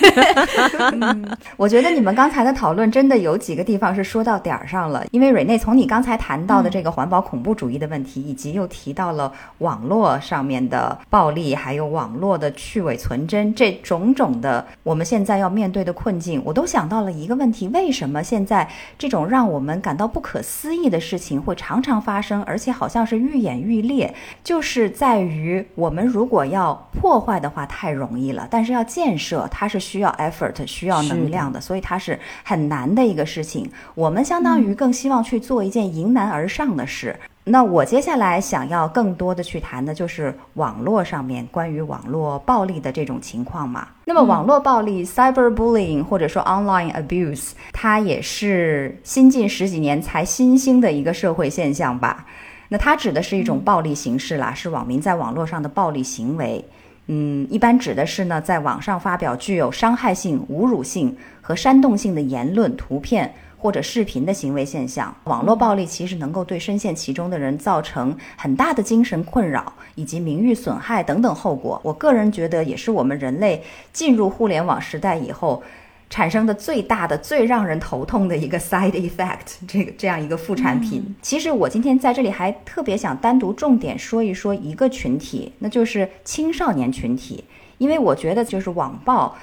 [1.57, 5.05] 我觉得你们刚才的讨论真的有几个地方是说到点儿上了。
[5.11, 33.71] 因为瑞内从你刚才谈到的这个环保恐怖主义的问题，以及又提到了网络上面的暴力，还有网络的去伪存真这种种的我们现在要面对的困境，我都想到了一个问题：为什么现在这种让我们感到不可思议的事情会常常发生，而且好像是愈演愈烈，就是在于我们如果要破坏的话太容易了，但是要建设它是需要 effort、需要能量的，所以它是很难的一个事情。
[33.95, 37.14] 我们相当于更希望去做一件迎难而上的事。
[37.45, 43.88] 那我接下来想要更多的去谈的就是网络上面关于网络暴力的这种情况嘛。
[44.05, 52.27] 那么网络暴力 （cyberbullying） 或者说 online abuse，它也是新近十几年才新兴的一个社会现象吧。
[52.69, 56.64] 那它指的是一种暴力形式啦，是网民在网络上的暴力行为。
[57.07, 61.16] 嗯，一般指的是呢，在网上发表具有伤害性、侮辱性
[61.51, 63.35] 和煽动性的言论、图片。
[63.63, 71.79] 或者视频的行为现象，网络暴力其实能够对深陷其中的人造成很大的精神困扰以及名誉损害等等后果。
[71.85, 75.63] 我个人觉得，也是我们人类进入互联网时代以后
[76.09, 81.15] 产生的最大的、最让人头痛的一个 side effect，这个这样一个副产品。
[81.21, 87.45] 其实我今天在这里还特别想单独重点说一说一个群体，那就是青少年群体，
[87.77, 89.37] 因为我觉得就是网暴。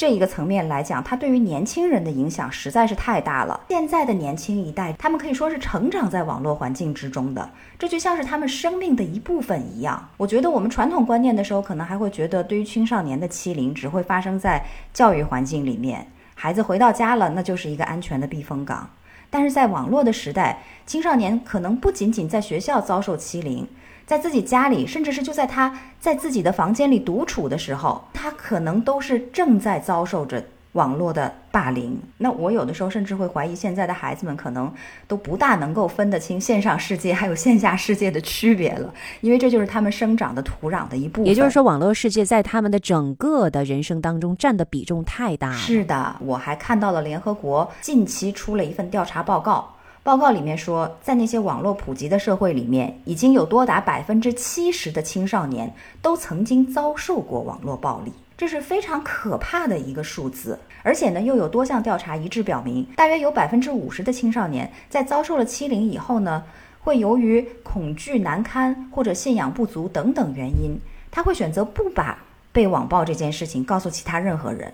[0.00, 3.60] 这一个层面来讲，它对于年轻人的影响实在是太大了。
[3.68, 10.08] 现在的年轻一代，他们可以说是成长在网络环境之中的，这就像是他们生命的一部分一样。
[10.16, 18.88] 我觉得我们传统观念的时候，可能还会觉得，对于青少年的欺凌只会发生在教育环境里面，孩子回到家了，那就是一个安全的避风港。
[19.28, 23.68] 但是在网络的时代，青少年可能不仅仅在学校遭受欺凌。
[24.10, 30.42] 在自己家里，甚至是就在他在自己的房间里独处的时候，他可能都是正在遭受着
[30.72, 31.96] 网络的霸凌。
[32.18, 34.68] 那我有的时候甚至会怀疑，现在的孩子们可能
[35.06, 41.26] 都不大能够分得清线上世界还有线下世界的区别了，因为这就是他们生长的土壤的一部分。
[41.26, 45.54] 也就是说，网络世界在他们的整个的人生当中占的比重太大了。
[45.54, 49.72] 是的，我还看到了联合国近期出了一份调查报告。
[50.02, 60.58] 报告里面说，在那些网络普及的社会里面，已经有多达百分之七十的青少年都曾经遭受过网络暴力，这是非常可怕的一个数字。
[60.82, 66.42] 而且呢，又有多项调查一致表明，大约有百分之五十的青少年在遭受了欺凌以后呢，
[66.80, 72.18] 会由于恐惧难堪或者信仰不足等等原因，他会选择不把
[72.52, 74.72] 被网暴这件事情告诉其他任何人。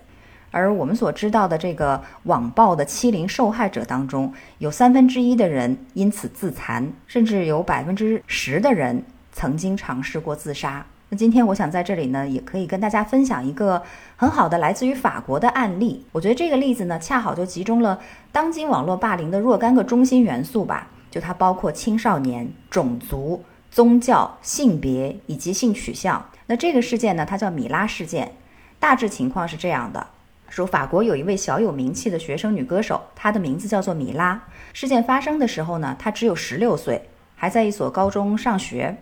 [0.51, 10.87] 而我们所知道的这个网暴的欺凌受害者当中，有三分之一的人因此自残，甚至有百分之十的人曾经尝试过自杀。
[11.09, 13.83] 那今天我想在这里呢，也可以跟大家分享一个
[14.17, 16.05] 很好的来自于法国的案例。
[16.13, 18.01] 我觉得这个例子呢，恰好就集中了
[18.33, 20.89] 当今网络霸凌的若干个中心元素吧。
[21.09, 26.29] 就它包括青少年、种族、宗教、性别以及性取向。
[26.47, 28.33] 那这个事件呢，它叫米拉事件。
[28.79, 30.07] 大致情况是这样的。
[30.49, 34.41] 说法国有一位小有名气的学生女歌手，她的名字叫做米拉。
[34.73, 38.97] 事件发生的时候呢，她只有十六岁，还在一所高中上学。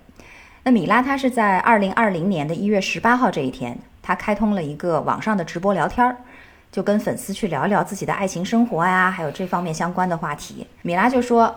[0.64, 6.16] 那米拉她是在二零二零年的一月十八号这一天，她开通了一个网上的直播聊天儿，
[6.72, 10.66] 就跟粉丝去聊一聊自己的爱情生活呀，还有这方面相关的话题。
[10.82, 11.54] 米拉就说：“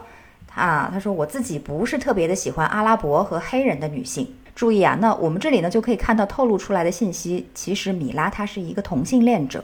[0.54, 4.28] 啊，她说我自己不是特别的喜欢阿拉伯和黑人的女性。
[4.54, 9.64] 注意啊，那我们这里呢就可以看到透露出来的信息，其实米拉她是一个同性恋者。”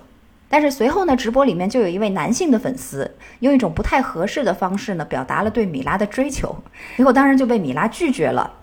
[0.54, 6.56] 但是随后呢，直播里面就有一位男性的粉丝用一种不太合适的方式呢，表达了对米拉的追求，
[6.96, 8.54] 结果当然就被米拉拒绝了。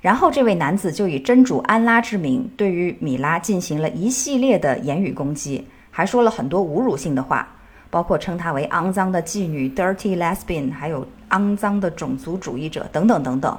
[0.00, 7.46] 然后这位男子就以真主安拉之名，对于米拉进行了一系列的言语攻击，还说了很多侮辱性的话，
[7.90, 13.58] 包括称她为肮脏的妓女 （dirty lesbian），还有肮脏的种族主义者等等等等。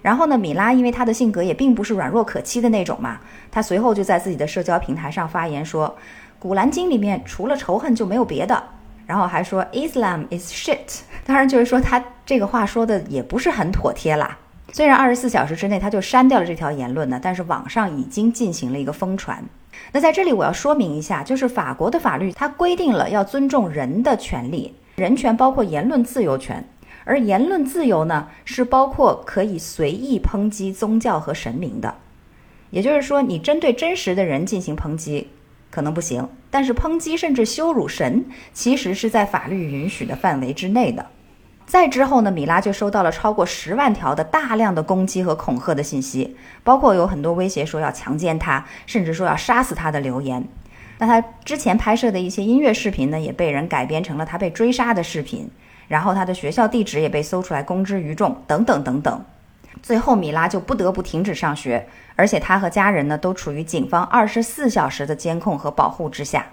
[0.00, 3.20] 然后呢，米拉因为她的性格也并不是软弱可欺的那种嘛，
[3.50, 5.94] 她随后就在自己的社交平台上发言说。
[6.38, 8.62] 古兰经里面除了仇恨就没有别的，
[9.06, 14.38] 然后还说 Islam is shit，当然就是说他这个话说的也不是很妥帖啦。
[14.70, 19.42] 虽然二十四小时之内他就删掉了这条言论呢，但是网上已经进行了一个疯传。
[19.92, 26.68] 那在这里我要说明一下，就是法国的法律它规定了要尊重人的权利，人权包括言论自由权，
[27.04, 31.94] 而言论自由呢是包括可以随意抨击宗教和神明的。
[32.70, 35.28] 也就是说，你针对真实的人进行抨击
[35.70, 41.06] 可能不行，但是抨击甚至羞辱神，其实是在法律允许的范围之内的。
[41.66, 50.42] 再之后呢，米拉就收到了超过十万条的大量的攻击和恐吓的信息，包括有很多威胁说要强奸他，甚至说要杀死他的留言。
[50.96, 55.50] 那他之前拍摄的一些音乐视频呢，也被人改编成了他被追杀的视频，
[55.88, 59.24] 然后他的学校地址也被搜出来公之于众，等等等等。
[59.82, 66.46] 最后，米拉就不得不停止上学，而且他和家人呢都处于警方二十四小时的监控和保护之下。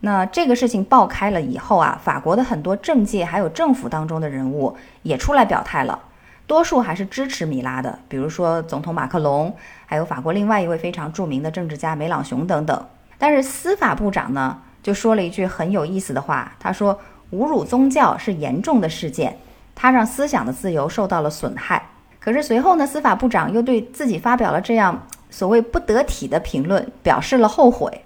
[0.00, 5.98] 那这个事情爆开了以后啊，法国的很多政界还有政府当中的人物也出来表态了，
[6.46, 9.56] 多数还是支持米拉的，比如说总统马克龙，
[9.86, 12.86] 还有法国另外一位非常著名的政治家梅朗雄等等。
[13.16, 17.00] 但是司法部长呢就说了一句很有意思的话，他说
[17.32, 19.38] 侮辱宗教是严重的事件，
[19.74, 21.82] 他让思想的自由受到了损害。
[22.26, 28.02] 可是随后呢，司法部长又对自己发表了这样所谓不得体的评论，表示了后悔。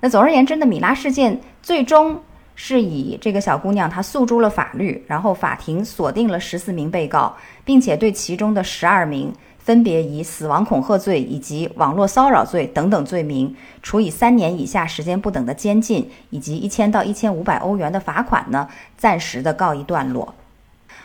[0.00, 2.20] 那总而言之呢，米拉事件最终
[2.56, 20.34] 是以这个小姑娘她诉诸了法律，然后法庭锁定了十四名被告，并且对其中的十二名分别以死亡恐吓罪以及网络骚扰罪等等罪名，处以三年以下时间不等的监禁，以及一千到一千五百欧元的罚款呢，暂时的告一段落。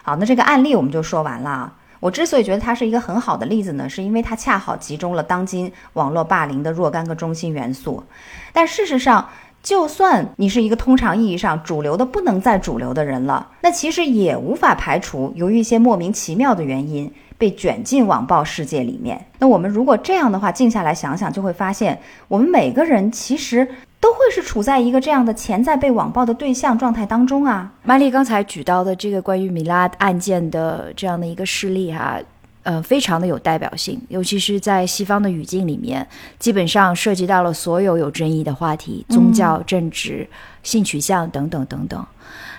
[0.02, 1.74] 好，那这个案例我们就说完了。
[2.00, 8.04] 我之所以觉得它是一个很好的例子呢，是因为它恰好集中了当今网络霸凌的若干个中心元素。
[8.54, 9.30] 但事实上，
[9.62, 19.26] 就算你是一个通常意义上主流的不能再主流的人了，那其实也无法排除由于一些莫名其妙的原因被卷进网暴世界里面。
[19.38, 23.68] 那我们如果这样的话，静下来想想，就会发现我们每个人其实。
[24.00, 27.72] 都会是处在一个这样的潜在被网暴的对象状态当中啊。
[27.84, 32.18] 玛丽刚才举到的这个关于米拉案件的这样的一个事例哈，
[32.64, 40.28] 呃，非常的有代表性，尤其是在西方的语境里面，基本上涉及到了所有有争议的话题，宗教、政治、
[40.64, 42.06] 性取向等等等等。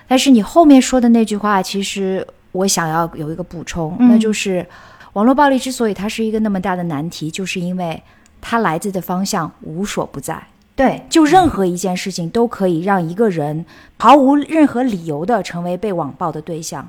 [0.06, 4.66] 但是你后面说的那句话，其实我想要有一个补充，那就是
[5.12, 8.02] 网络暴力之所以它是一个那么大的难题，就是因为
[8.40, 10.42] 它来自的方向无所不在。
[10.80, 13.66] 对，就任何一件事情都可以让一个人
[13.98, 16.88] 毫无任何理由的成为被网暴的对象。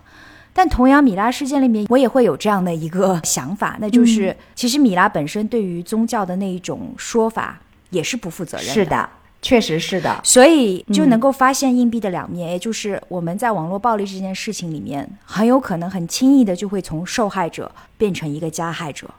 [0.54, 8.74] 但同样，米拉事件里面，我也会有这样的一个想法，那就是其实米拉本身对于宗教的那一种说法也是不负责任的。
[8.74, 9.10] 是的，
[9.42, 10.22] 确实是的。
[10.24, 19.10] 所以就能够发现硬币的两面，也就是我们在网络暴力这件事情里面，很有可能很轻易的就会从受害者变成一个加害者。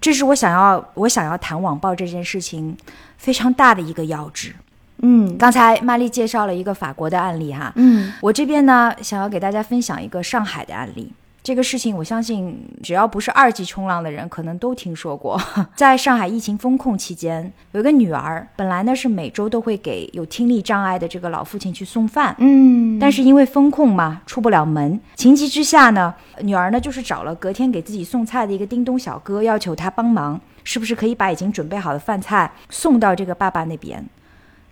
[0.00, 2.76] 这是我想要我想要谈网暴这件事情
[3.16, 4.54] 非常大的一个要旨。
[5.02, 11.12] 嗯，刚才曼丽介绍了一个法国的案例哈，嗯，我这边呢想要给大家分享一个上海的案例。
[11.46, 15.40] 这个事情，我相信只要不是二级冲浪的人，可能都听说过。
[15.76, 24.98] 在上海疫情封控期间，有一个女儿，本来呢是每周都会给有听力障碍的这个老父亲去送饭，嗯，但是因为封控嘛，出不了门。
[25.14, 34.04] 情急之下呢，女儿呢就是找了隔天给自己送菜的一个叮咚小哥，要求他帮忙，是不是可以把已经准备好的饭菜送到这个爸爸那边？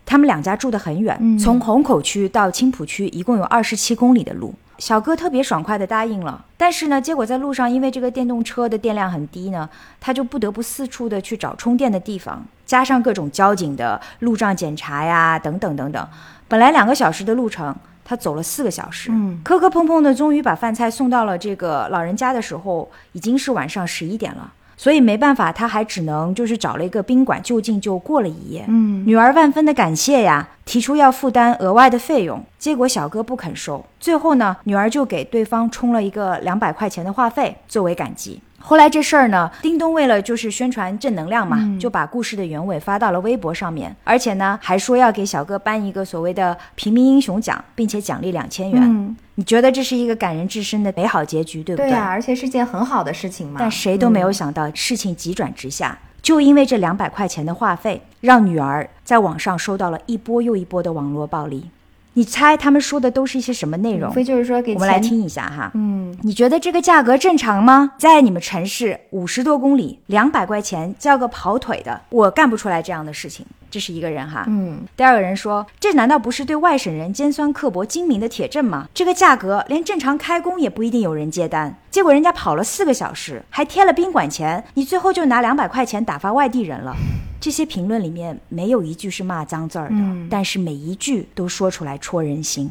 [0.04, 4.52] 他们两家住得很远，从虹口区到青浦区一共有二十七公里的路。
[4.78, 9.68] 小哥特别爽快的答应了，但是呢，结果在路上，因为这个电动车的电量很低呢，
[10.00, 16.08] 他就不得不四处的去找充电的地方，加上各种交警的路障检查呀，等等等等，
[16.48, 24.52] 本来两个小时的路程，他走了四个小时，嗯，磕磕碰碰的，终于把饭菜送到了这个老人家的时候，已经是晚上十一点了。
[24.76, 28.64] 所以没办法，他还只能就是找了一个宾馆就近就过了一夜。
[28.68, 33.84] 嗯，女儿万分的感谢呀，提出要负担额外的费用，结果小哥不肯收。
[34.00, 38.40] 最后呢，女儿就给对方充了一个两百块钱的话费作为感激。
[38.66, 48.82] 后来这事儿呢，叮咚为了就是宣传正能量嘛，就把故事的原委发到了微博上面，而且呢还说要给小哥颁一个所谓的平民英雄奖，并且奖励两千元。
[48.82, 51.90] 嗯，你觉得这是一个感人至深的美好结局，对不对？
[51.90, 53.56] 对啊，而且是件很好的事情嘛。
[53.60, 61.68] 但谁都没有想到，事情急转直下，就因为这两百块钱的话费，让女儿在网上收到了一波又一波的网络暴力。
[62.14, 64.12] 你猜他们说的都是一些什么内容？
[64.12, 65.70] 非就是说给我们来听一下哈。
[65.74, 67.92] 嗯，你觉得这个价格正常吗？
[67.98, 73.44] 在你们城市五十多公里，两百块钱叫个跑腿的，我干不出来这样的事情。
[73.70, 74.44] 这是一个人哈。
[74.46, 78.88] 嗯，第二个人说：“这难道不是对外省人尖酸刻薄、精明的铁证吗？
[78.94, 86.92] 这个价格连正常开工也不一定有人接单，结果人家跑了四个小时，还贴了宾馆钱，你最后就拿两百块钱打发外地人了。”
[87.40, 92.68] 这些评论里面没有一句是骂脏字儿的，嗯但是每一句都说出来戳人心。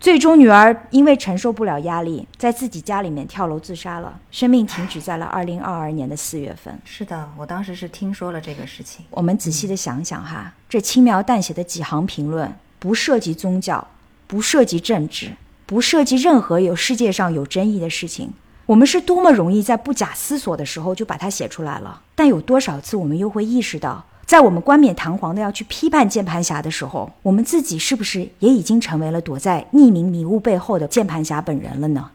[0.00, 6.74] 最终，女儿因为承受不了压力，在自己家里面跳楼自杀了，生命停止在了二零二二年的四月份。
[6.86, 9.04] 是的，我当时是听说了这个事情。
[9.10, 13.86] 我们仔细的想想哈，这轻描淡写的几行评论，不涉及宗教，
[14.26, 15.32] 不涉及政治，
[15.66, 18.32] 不涉及任何有世界上有争议的事情。
[18.66, 32.10] 我们是多么容易在不假思索的时候就把它写出来了，但有多少次我们又会意识到，在我们冠冕堂皇的要去批判键盘侠的时候，我们自己是不是也已经成为了躲在匿名迷雾背后的键盘侠本人了呢？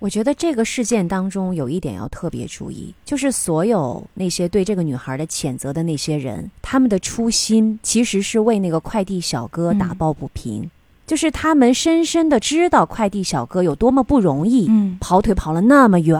[0.00, 10.68] 我觉得这个事件当中有一点要特别注意，就是所有那些对这个女孩的谴责的那些人，他们的初心其实是为那个快递小哥打抱不平，
[11.12, 16.18] 就是他们深深的知道快递小哥有多么不容易，嗯跑腿跑了那么远，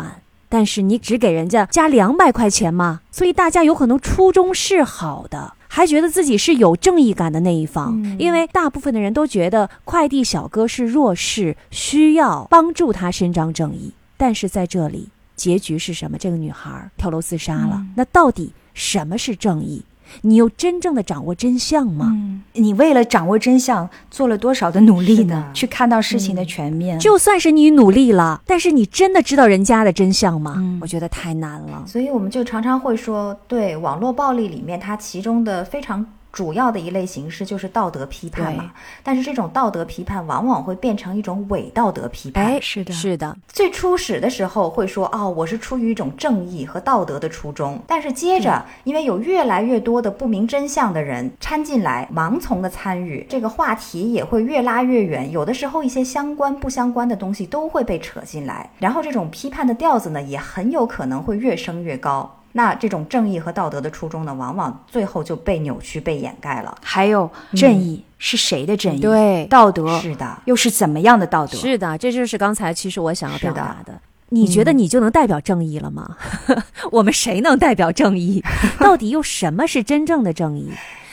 [0.51, 13.95] 但是你只给人家加两百块钱嘛，所以大家有可能初衷是好的，还觉得自己是有正义感的那一方，嗯因为大部分的人都觉得快递小哥是弱势，需要帮助他伸张正义。
[14.18, 16.18] 但是在这里，结局是什么？
[16.18, 17.76] 这个女孩跳楼自杀了。
[17.76, 19.82] 嗯那到底什么是正义？
[20.20, 22.10] 你有真正的掌握真相吗？
[22.12, 25.50] 嗯，你为了掌握真相做了多少的努力呢？
[25.52, 30.54] 去看到事情的全面，就算是你努力了，但是你真的知道人家的真相吗？
[30.58, 31.84] 嗯我觉得太难了。
[31.86, 38.72] 所以我们就常常会说，对网络暴力里面，它其中的非常主要的一类形式就是道德批判嘛。
[39.02, 42.44] 但是这种道德批判往往会变成一种伪道德批判。
[42.44, 55.30] 哎，是的是的，最初始的时候会说哦，我是出于一种正义和道德的初衷，但是接着因为有越来越多的不明真相的人掺进来，盲从的参与，这个话题也会越拉越远。
[55.30, 62.38] 有的时候一些相关不相关的东西都会被扯进来，然后这种批判的调子呢，也很有可能会越升越高。
[62.53, 66.76] 那这种正义和道德的初衷呢，往往最后就被扭曲、被掩盖了。
[66.82, 69.00] 还有正义、是谁的正义？
[69.00, 71.57] 对道德是的，又是怎么样的道德？
[71.57, 73.98] 是的，这就是刚才其实我想要表达的。
[74.28, 76.16] 你觉得你就能代表正义了吗？
[76.92, 78.42] 我们谁能代表正义？
[78.80, 80.70] 到底又什么是真正的正义？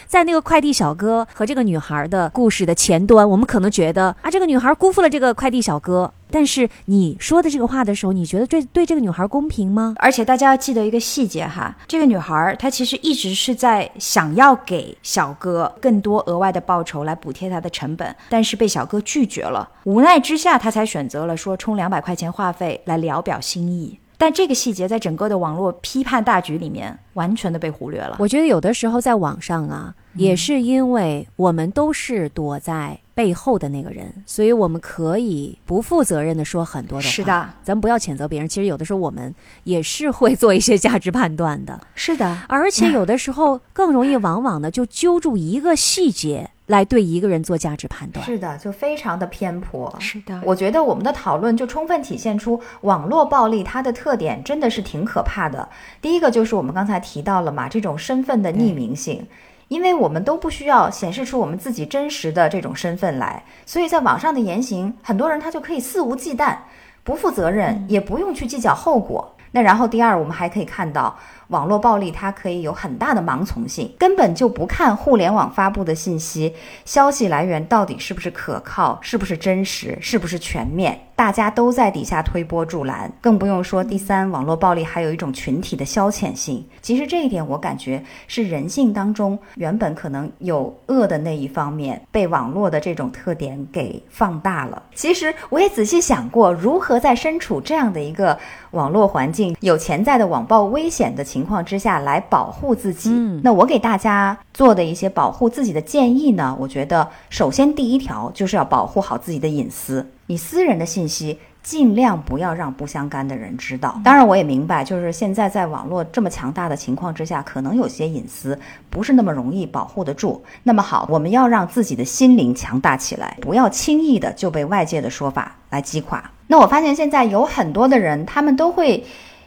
[0.07, 6.11] 在那个快递小哥和这个女孩的故事的前端，我们可能觉得啊，这个女孩辜负了这个快递小哥。
[6.31, 9.95] 但是你说的这个话的时候，你觉得对对这个女孩公平吗？
[9.97, 19.69] 而且大家要记得一个细节哈，这个女孩儿她其实一直是在想要给小哥更多额外的报酬来补贴他的成本，但是被小哥拒绝了。
[19.85, 23.99] 无奈之下，她才选择了说充两百块钱话费来聊表心意。
[24.19, 28.17] 但这个细节在整个的网络批判大局里面完全的被忽略了。
[28.19, 37.09] 我觉得有的时候在网上啊，嗯也是因为我们都是躲在背后的那个人，所以我们可以不负责任的说很多的话。
[37.09, 38.47] 是的，咱们不要谴责别人。
[38.47, 48.25] 其实有的时候我们也是会做一些价值判断的，是的，而且有的时候更容易往往的就揪住一个细节来对一个人做价值判断。
[48.25, 49.95] 是的，就非常的偏颇。
[49.99, 55.67] 是的，我觉得我们的讨论就充分体现出网络暴力它的特点真的是挺可怕的。
[56.01, 59.27] 第一个就是我们刚才提到了嘛，这种身份的匿名性。
[59.67, 66.57] 因为我们都不需要显示出我们自己真实的这种身份来，所以在网上的言行，很多人他就可以肆无忌惮，
[67.03, 69.35] 不负责任，也不用去计较后果。
[69.51, 71.15] 那然后第二，我们还可以看到，
[71.49, 76.53] 网络暴力它可以有很大的盲从性，根本就不看互联网发布的信息，
[76.85, 83.11] 消息来源到底是不是可靠，是不是真实，是不是全面，大家都在底下推波助澜。
[83.19, 86.65] 更不用说第三，网络暴力还有一种群体的消遣性。
[86.81, 94.81] 其实这一点，我感觉是人性当中原本可能有恶的那一方面，被网络的这种特点给放大了。
[94.93, 98.37] 其实我也仔细想过，如何在身处这样的一个
[98.71, 103.09] 网络环境、有潜在的网暴危险的情况之下来保护自己。
[103.11, 111.39] 嗯那我给大家做的一些保护自己的建议呢，我觉得首先第一条就是要保护好自己的隐私，你私人的信息。
[111.61, 113.99] 尽量不要让不相干的人知道。
[114.03, 118.57] 当然，我也明白，就是现在在网络这么强大的情况之下，可能有些隐私
[118.89, 120.41] 不是那么容易保护得住。
[120.63, 126.31] 那么好，我们要让自己的心灵强大起来，不要轻易的就被外界的说法来击垮。
[126.47, 129.03] 那我发现现在有很多的人，他们都会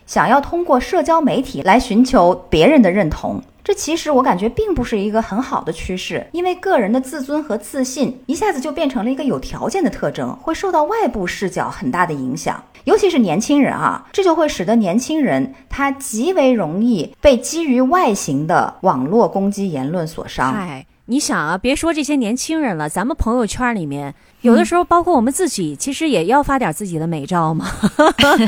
[0.06, 3.42] 想要通过社交媒体来寻求别人的认同。
[3.64, 12.60] 这其实我感觉并不是一个很好的趋势，因为个人的自尊和自信一下子就变成了一个有条件的特征，会受到外部视角很大的影响。
[12.84, 20.52] 尤其是年轻人啊，这就会使得年轻人他极为容易被基于外形的网络攻击言论所伤。
[20.52, 24.12] 嗨，你想啊，别说这些年轻人了，咱们朋友圈里面
[24.42, 27.66] 有的时候，包括我们自己，其实也要发点自己的美照嘛。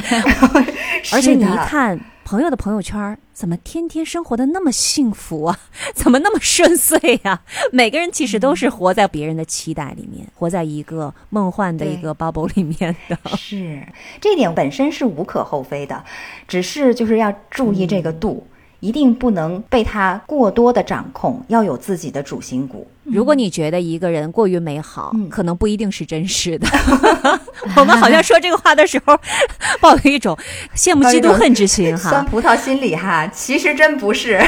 [1.12, 1.99] 而且你一看。
[2.26, 5.59] 朋友的朋友圈怎么天天生活的那么幸福啊？
[5.95, 7.38] 怎么那么顺遂呀？
[7.70, 13.18] 每个人其实都是活在别人的期待里面，活在一个梦幻的一个 bubble 里面的。
[13.36, 13.86] 是，
[14.22, 16.03] 这点本身是无可厚非的，
[16.49, 18.47] 只是就是要注意这个度。
[18.85, 22.87] 一定不能被他过多的掌控，要有自己的主心骨。
[23.05, 26.68] 如果你觉得一个人过于美好，可能不一定是真实的。
[27.76, 29.18] 我们好像说这个话的时候，
[29.80, 30.37] 抱有一种
[30.76, 34.39] 羡慕嫉妒恨之心哈，酸葡萄心理哈，其实真不是。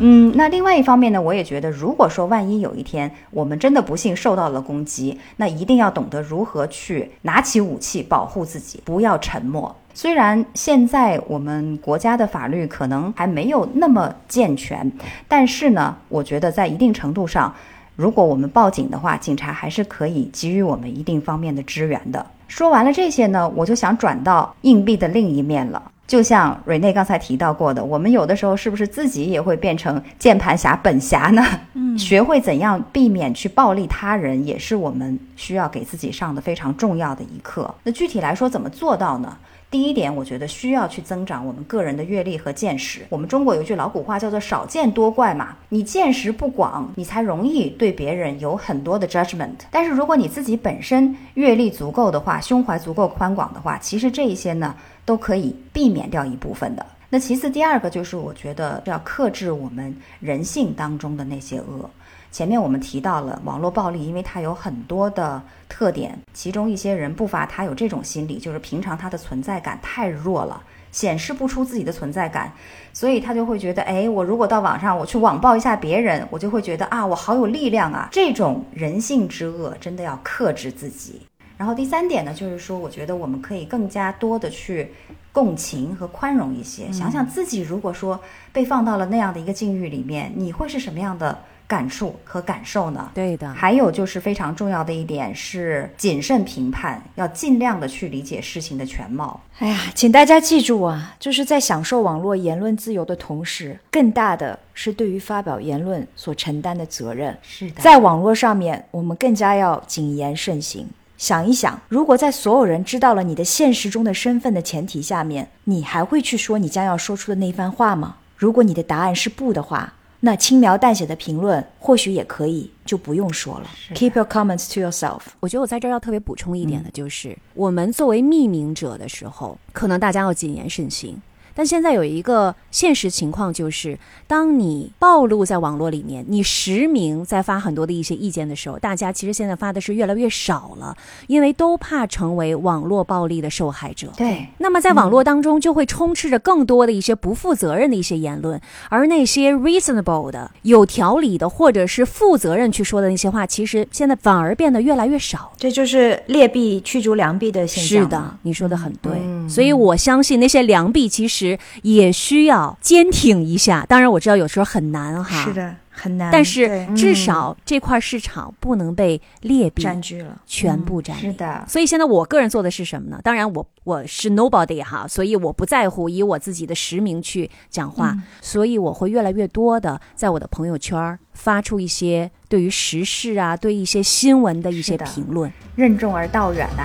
[0.00, 9.74] 嗯，那另外一方面呢，我也觉得，如果说万一有一天我们真的不幸受到了攻击，那一定要懂得如何去拿起武器保护自己，不要沉默。
[9.94, 14.90] 虽然现在我们国家的法律可能还没有那么健全，
[15.28, 17.54] 但是呢，我觉得在一定程度上，
[17.94, 22.26] 如果我们报警的话，警察还是可以给予我们一定方面的支援的。
[22.48, 25.80] 说完了这些呢，我就想转到硬币的另一面了。
[26.06, 31.42] 就像瑞内刚才提到过的，我们有的时候是不是自己也会变成键盘侠本侠呢？
[31.72, 37.74] 嗯，学会怎样避免去暴力他人，也是我们需要给自己上的非常重要的一课。
[37.84, 39.36] 那具体来说，怎么做到呢？
[39.70, 43.00] 第一点，我觉得需要去增长我们个人的阅历和见识。
[43.08, 49.56] 我们中国有句老古话叫做“少见多怪”嘛，你见识不广，你才容易对别人有很多的 judgment。
[49.72, 54.72] 但是如果你自己本身阅历足够的话，胸怀足够宽广的话，其实这一些呢
[55.04, 56.84] 都可以避免掉一部分的。
[57.10, 61.88] 那其次，第二个就是我觉得要克制我们人性当中的那些恶。
[62.32, 72.52] 前面我们提到了网络暴力，因为它有很多的特点，其中一些人不乏他有这种心理，就是平常他的存在感太弱了，显示不出自己的存在感，
[72.92, 78.08] 所以他就会觉得，哎，我如果到网上我去网暴一下别人，我就会觉得啊，我好有力量啊！
[78.10, 81.20] 这种人性之恶真的要克制自己。
[81.56, 84.92] 然后第三点呢，就是说，我觉得我们可以更加多的去
[85.32, 88.20] 共情和宽容一些，想想自己如果说
[88.52, 91.38] 被放到了那样的一个境遇里面，你会是什么样的？
[91.66, 93.10] 感触和感受呢？
[93.14, 93.50] 对的。
[93.54, 99.40] 还有就是非常重要的一点是谨慎评判，要尽量的去理解事情的全貌。
[99.60, 107.34] 哎呀，请大家记住啊，就是在享受网络言论自由的同时，更大的是对于发表言论所承担的责任。
[107.40, 110.86] 是的，在网络上面，我们更加要谨言慎行。
[111.16, 118.16] 想一想，如果在所有人知道了你的现实中的身份的前提下面，你还会去说你将要说出的那番话吗？
[118.36, 119.94] 如果你的答案是不的话。
[120.20, 123.66] 那轻描淡写的评论或许也可以，就不用说了。
[123.92, 125.20] Keep your comments to yourself。
[125.38, 131.20] 我觉得我在这儿要特别补充一点的就是，我们作为匿名者的时候，可能大家要谨言慎行。
[131.54, 133.96] 但现在有一个现实情况，就是
[134.26, 140.96] 当你暴露在网络里面，你实名在发很多的一些意见的时候，大家其实现在发的是越来越少了，
[141.28, 144.08] 因为都怕成为网络暴力的受害者。
[144.16, 144.48] 对。
[144.58, 155.52] 那么在网络当中，就会充斥着更多的一些不负责任的一些言论，而那些 reasonable 的、有条理的，或者是负责任去说的那些话，其实现在反而变得越来越少。
[155.56, 158.02] 这就是劣币驱逐良币的现象。
[158.02, 159.12] 是的，你说的很对。
[159.48, 161.43] 所以我相信那些良币其实。
[161.82, 166.30] 也需要坚挺一下，当然我知道有时候很难哈，是的，很难。
[166.32, 171.32] 但是至少这块市场不能被劣币占据了，全部占领。
[171.32, 171.64] 是的。
[171.68, 173.20] 所以现在我个人做的是什么呢？
[173.22, 186.84] 当然我我是 nobody 哈，所以我不在乎以我自己的实名去讲话，所以我会越来越多的在我的朋友圈发出一些对于时事啊，对一些新闻的一些评论，任重而道远呐。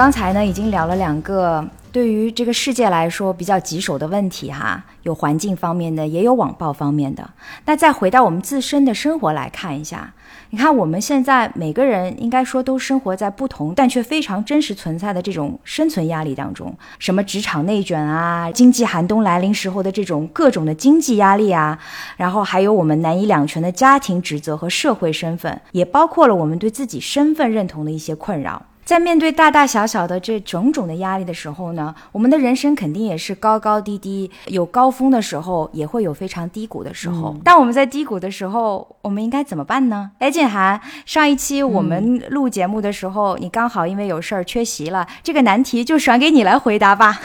[0.00, 7.28] 刚才呢，已经聊了两个对于这个世界来说比较棘手的问题哈，有环境方面的，也有网暴方面的。
[7.66, 10.14] 那再回到我们自身的生活来看一下，
[10.48, 21.78] 你看我们现在每个人应该说都生活在不同但却非常真实存在的这种生存压力当中，什么职场内卷啊，经济寒冬来临时候的这种各种的经济压力啊，
[22.16, 28.62] 然后还有我们难以两全的家庭职责和社会身份，也包括了我们对自己身份认同的一些困扰。
[28.90, 37.36] 在面对大大小小的这种种的压力的时候呢，我们的人生肯定也是高高低低，有高峰的时候，也会有非常低谷的时候。
[37.44, 40.10] 当我们在低谷的时候，我们应该怎么办呢？
[40.18, 47.20] 哎，静涵，上一期我们录节目的时候，你刚好因为有事儿缺席了，这个难题就甩给你来回答吧。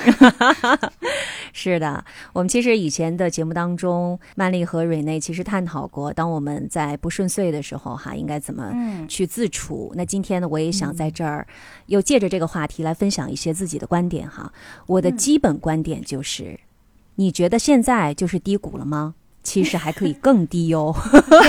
[1.51, 2.03] 是的，
[2.33, 8.71] 我们其实以前的节目当中，曼丽和瑞内其实探讨过，当我们在不顺遂的时候，哈，应该怎么
[9.07, 9.91] 去自处。
[9.95, 11.47] 那今天呢，我也想在这儿，
[11.87, 14.51] 又借着这个话题来分享一些自己的观点哈。
[14.87, 16.59] 我的基本观点就是，
[17.15, 19.15] 你觉得现在就是低谷了吗？
[19.43, 20.91] 其实还可以更低哟，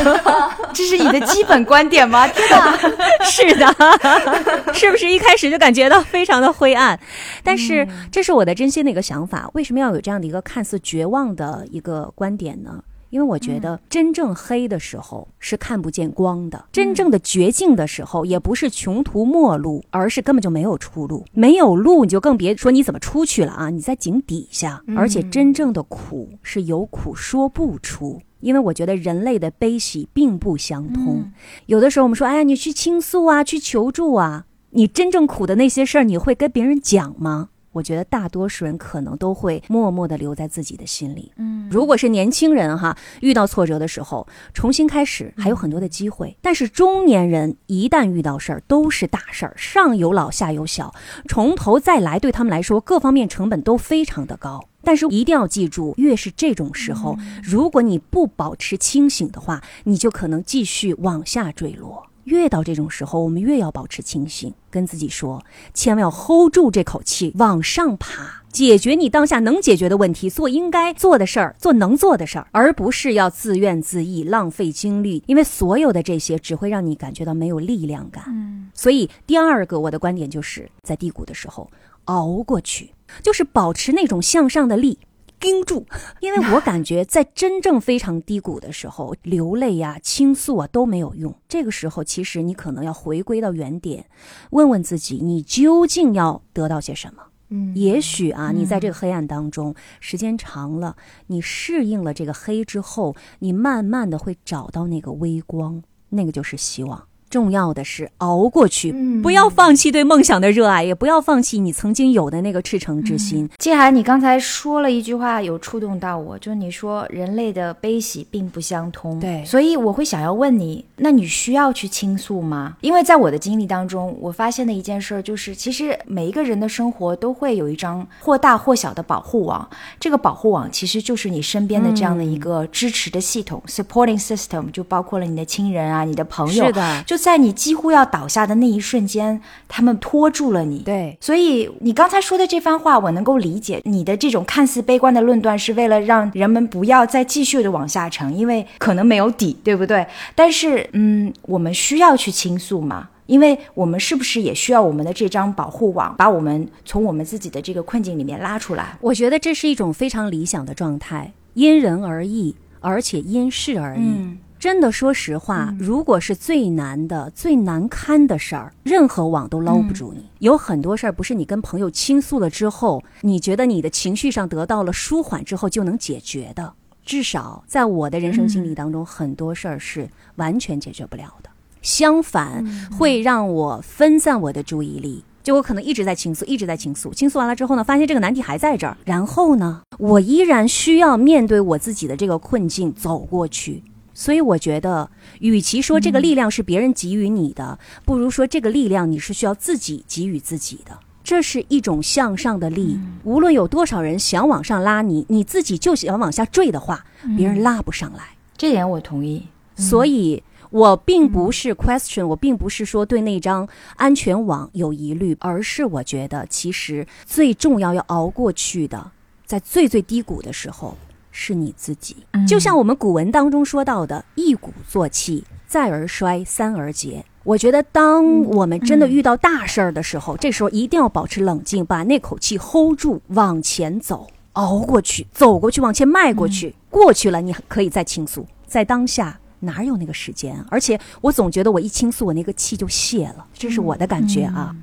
[0.75, 2.29] 这是你的基本观点吗？
[2.29, 2.77] 天哪，
[3.25, 7.01] 是的，是不是一开始就感觉到非常的灰暗？
[7.43, 9.51] 但是这是我的真心的一个想法。
[9.55, 12.85] 为什么要有这样的一个看似绝望的一个观点呢？
[13.17, 21.25] 因为我觉得真正黑的时候是看不见光的，真正的绝境的时候也不是穷途末路，而是根本就没有出路。
[21.33, 23.71] 没有路，你就更别说你怎么出去了啊！
[23.71, 28.21] 你在井底下，而且真正的苦是有苦说不出。
[28.41, 31.33] 因为我觉得人类的悲喜并不相通。
[31.65, 37.49] 有的时候我们说，哎呀，你去倾诉啊，去求助啊，你真正苦的那些事儿，你会跟别人讲吗？
[37.77, 41.31] 我觉得大多数人可能都会默默的留在自己的心里。
[41.37, 46.35] 嗯，如果是年轻人哈，遇到挫折的时候，重新开始还有很多的机会。
[46.41, 50.95] 但是中年人一旦遇到事儿，都是大事儿，上有老下有小，
[51.29, 54.65] 从头再来，对他们来说，各方面成本都非常的高。
[54.83, 62.06] 但是一定要记住，越是这种时候，如果你不保持清醒的话，你就可能继续往下坠落。
[62.27, 75.23] 越到这种时候，我们越要保持清醒，跟自己说，千万要 hold 住这口气，往上爬，解决你当下能解决的问题，做应该做的事儿，做能做的事儿，而不是要自怨自艾，浪费精力。
[75.27, 78.25] 因为所有的这些只会让你感觉到没有力量感。
[78.27, 81.71] 嗯，所以第二个我的观点就是在低谷的时候
[82.07, 82.91] 熬过去，
[83.23, 84.99] 就是保持那种向上的力。
[85.39, 85.87] 盯住，
[86.21, 91.35] 因为我感觉在真正非常低谷的时候，流泪呀、倾诉啊都没有用。
[91.49, 94.07] 这个时候，其实你可能要回归到原点，
[94.51, 97.23] 问问自己，你究竟要得到些什么？
[97.49, 100.97] 嗯，也许啊，你在这个黑暗当中时间长了，
[101.29, 107.07] 你适应了这个黑之后，你慢慢的会找到那个微光，那个就是希望。
[107.29, 113.49] 重要的是熬过去，不要放弃对梦想的热爱，也不要放弃你曾经有的那个赤诚之心。
[113.59, 119.19] 静涵，你刚才说了一句话，有触动到我，就是你说人类的悲喜并不相通。
[119.19, 122.77] 对，所以我会想要问你，那你需要去倾诉吗？
[122.81, 129.69] 因为在我的经历当中，我发现的一件事就是，其实每一个人的生活都会有一张或大或小的保护网，
[129.99, 137.16] 这个保护网其实就是你身边的这样的一个支持的系统，supporting system，就包括了你的亲人啊，你的朋友，是的，就。
[137.17, 140.81] 在你几乎要倒下的那一瞬间，他们拖住了你。
[140.81, 150.07] 对，所以你刚才说的这番话，我能够理解你的这种看似悲观的论断，是为了让人们不要再继续的往下沉，因为可能没有底，对不对？
[150.35, 153.09] 但是，嗯，我们需要去倾诉嘛？
[153.27, 158.97] 因为我们是不是也需要我们的这张保护网，把我们从我们自己的这个困境里面拉出来？
[159.01, 164.37] 我觉得这是一种非常理想的状态，因人而异，而且因事而异。
[164.59, 170.25] 真的，说实话，如果是最难的、最难堪的事儿，任何网都捞不住你。
[170.39, 176.73] 有很多事儿不是你跟朋友倾诉了之后，你觉得你的情绪上得到了舒缓之后就能解决的。
[177.05, 181.51] 至少在我的人生经历当中，很多事儿是完全解决不了的。
[181.83, 182.65] 相反，
[182.99, 185.23] 会让我分散我的注意力。
[185.45, 188.97] 就我可能一直在倾诉，一直在倾诉，倾诉完了之后呢，发现这个难题还在这儿。
[189.05, 193.85] 然后呢，我依然需要面对我自己的这个困境，走过去。
[194.19, 195.11] 所以我觉得，
[195.41, 200.99] 与其说这个力量是别人给予你的，不如说这个力量你是需要自己给予自己的。
[201.23, 207.05] 这是一种向上的力，无论有多少人想往上拉你，你自己就想往下坠的话，
[207.37, 208.37] 别人拉不上来。
[208.57, 209.47] 这点我同意。
[209.77, 219.11] 所以我并不是 question，我并不是说对那张安全网有疑虑，而是我觉得其实最重要要熬过去的，
[219.45, 220.97] 在最最低谷的时候。
[221.39, 222.17] 是你自己，
[222.49, 227.23] 就像我们古文当中说到的“一鼓作气，再而衰，三而竭”。
[227.45, 236.75] 我觉得，当我们真的遇到大事儿的时候，这时候一定要保持冷静，把那口气 hold 住，往前走，熬过去，走过去，往前迈过去。
[236.89, 238.47] 过去了，你可以再倾诉。
[238.67, 240.59] 在当下，哪有那个时间？
[240.71, 244.75] 而且，我总觉得我一倾诉，我那个气就泄了，这是我的感觉啊。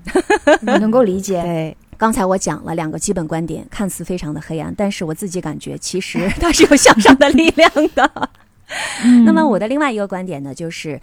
[0.67, 1.41] 我能够理解。
[1.43, 1.75] 对。
[1.97, 8.29] 刚才我讲了两个基本观点，看似非常的黑暗，但是我自己感觉其实 它是有向上的力量的。
[9.25, 10.99] 那么我的另外一个观点呢，就是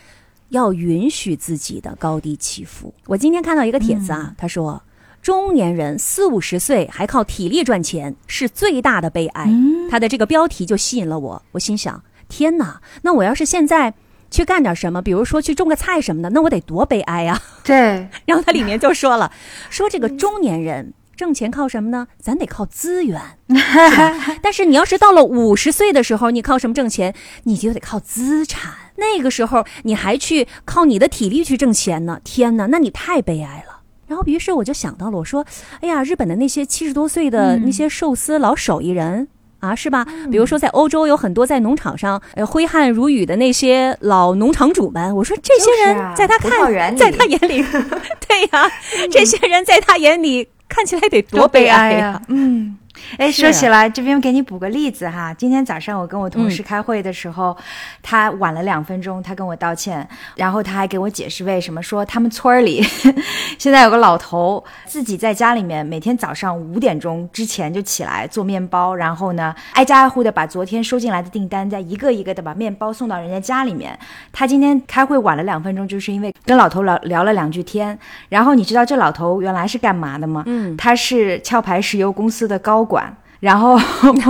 [0.49, 2.93] 要允许自己的高低起伏。
[3.07, 4.83] 我今天看到一个帖子啊，他说。
[5.23, 9.51] 中年人四五十岁还靠体力赚钱，是最大的悲哀。
[9.91, 12.81] 他的这个标题就吸引了我，我心想：天哪！
[13.03, 13.93] 那我要是现在
[14.31, 17.41] 去干点什么，比如说去种个菜什么的，那我得多悲哀呀！
[17.65, 18.09] 对。
[18.27, 19.31] 然后他里面就说了，
[19.69, 22.09] 说这个中年人挣钱靠什么呢？
[22.19, 23.21] 咱得靠资源。
[24.41, 27.15] 但是你要是到了五十岁的时候，你靠什么挣钱？
[27.45, 28.73] 你就得靠资产。
[28.97, 32.21] 那个时候你还去靠你的体力去挣钱呢？
[32.23, 32.67] 天哪！
[32.67, 33.81] 那你太悲哀了。
[34.07, 35.47] 然后，于是我就想到了，我说
[35.81, 39.29] ：“哎呀，日本的那些七十多岁的那些寿司老手艺人
[39.61, 40.05] 啊，是吧？
[40.31, 47.65] 比如说在欧洲有很多在农场上呃挥汗如雨的那些老农场主们，我说这些人在他看，在他眼里，
[48.29, 48.71] 对呀，
[49.11, 52.21] 这些人在他眼里看起来得多悲哀呀！
[52.29, 52.77] 嗯。”
[53.19, 55.35] 哎，说起来，这边给你补个例子哈。
[55.35, 57.57] 今天早上我跟我同事开会的时候，
[58.03, 62.83] 他晚了两分钟，他跟我道歉，然后他还给我解释为什么，说他们村儿里
[63.59, 73.99] 现在有个老头，自己在家里面每天早上五点钟之前就起来做面包，然后呢挨家挨户的把昨天收进来的订单再一个一个的把面包送到人家家里面。
[74.33, 77.99] 他今天开会晚了两分钟，就是因为跟老头聊聊了两句天。
[78.29, 80.43] 然后你知道这老头原来是干嘛的吗？
[80.47, 82.90] 嗯，他是壳牌石油公司的高。
[82.91, 83.79] 管，然后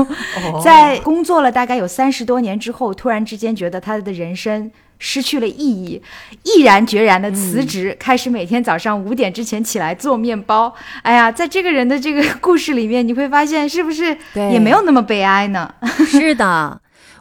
[0.63, 6.03] 在工作了大概有三十多年之后，突然之间觉得他的人生失去了意义，
[6.43, 10.75] 毅然决然的辞职，开始每天早上五点之前起来做面包。
[11.03, 15.75] 哎呀，在这个人的这个故事里面，你会发现是不是也没有那么悲哀呢？
[16.07, 16.81] 是的。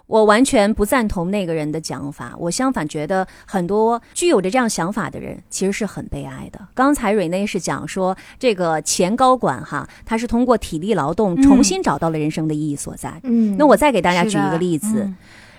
[0.09, 6.59] 我完全不赞同那个人的讲法，我相反觉得很多具有着这样想法的人其实是很悲哀的。
[6.73, 13.21] 刚才瑞内是讲说这个前高管哈，他是通过体力劳动重新找到了人生的意义所在。
[13.21, 15.13] 嗯，那我再给大家举一个例子，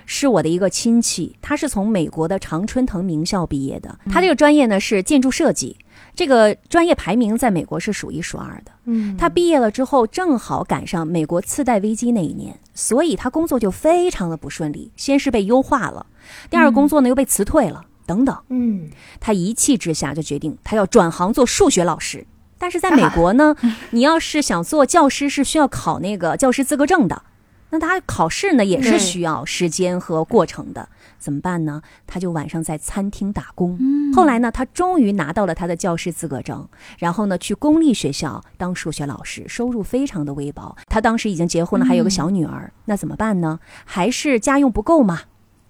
[0.05, 5.77] 是我的一个亲戚，他是从美国的常春藤名校毕业的，他这个专业呢是建筑设计。
[6.13, 8.73] 这个专业排名在美国是数一数二的。
[8.87, 14.91] 嗯，他毕业了之后，正好赶上美国次贷危机那一年，所以他工作就非常的不顺利。
[14.97, 16.07] 先是被优化了，
[16.49, 18.35] 第二个工作呢又被辞退了，等等。
[18.49, 18.89] 嗯，
[19.21, 22.27] 他一气之下就决定他要转行做数学老师。
[22.59, 23.55] 但是在美国呢，
[23.93, 27.23] 你要是想做教师，是需要考那个教师资格证的。
[27.71, 30.89] 那他考试呢也是需要时间和过程的。
[31.19, 31.83] 怎么办呢？
[32.07, 33.79] 他就晚上在餐厅打工。
[34.15, 36.67] 后来呢，他终于拿到了他的教师资格证，
[36.99, 40.77] 然后呢，去公立学校当数学老师，收入非常的微薄。
[40.89, 42.73] 他当时已经结婚了，还有个小女儿。
[42.87, 43.61] 那怎么办呢？
[43.85, 45.23] 还是家用不够嘛？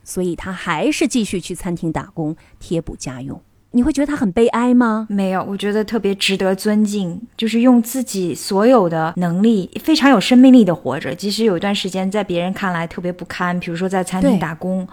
[0.05, 3.43] 所以他还是继续去餐厅打工，贴补家用。
[3.73, 5.07] 你会觉得他很悲哀吗？
[5.09, 11.14] 没有，我觉得特别值得尊敬，就是用自己所有的能力，非常有生命力的活着。
[11.14, 14.87] 即使有一段时间在别人看来特别不堪，比如说在餐厅打工。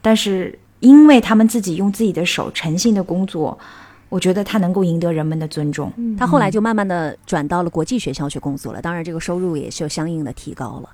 [0.00, 3.58] 但是，因为他们自己用自己的手诚信的工作，
[4.08, 5.92] 我觉得他能够赢得人们的尊重。
[6.16, 10.88] 他后来就慢慢的转到了国际学校去工作了，当然这个收入也就相应的提高了。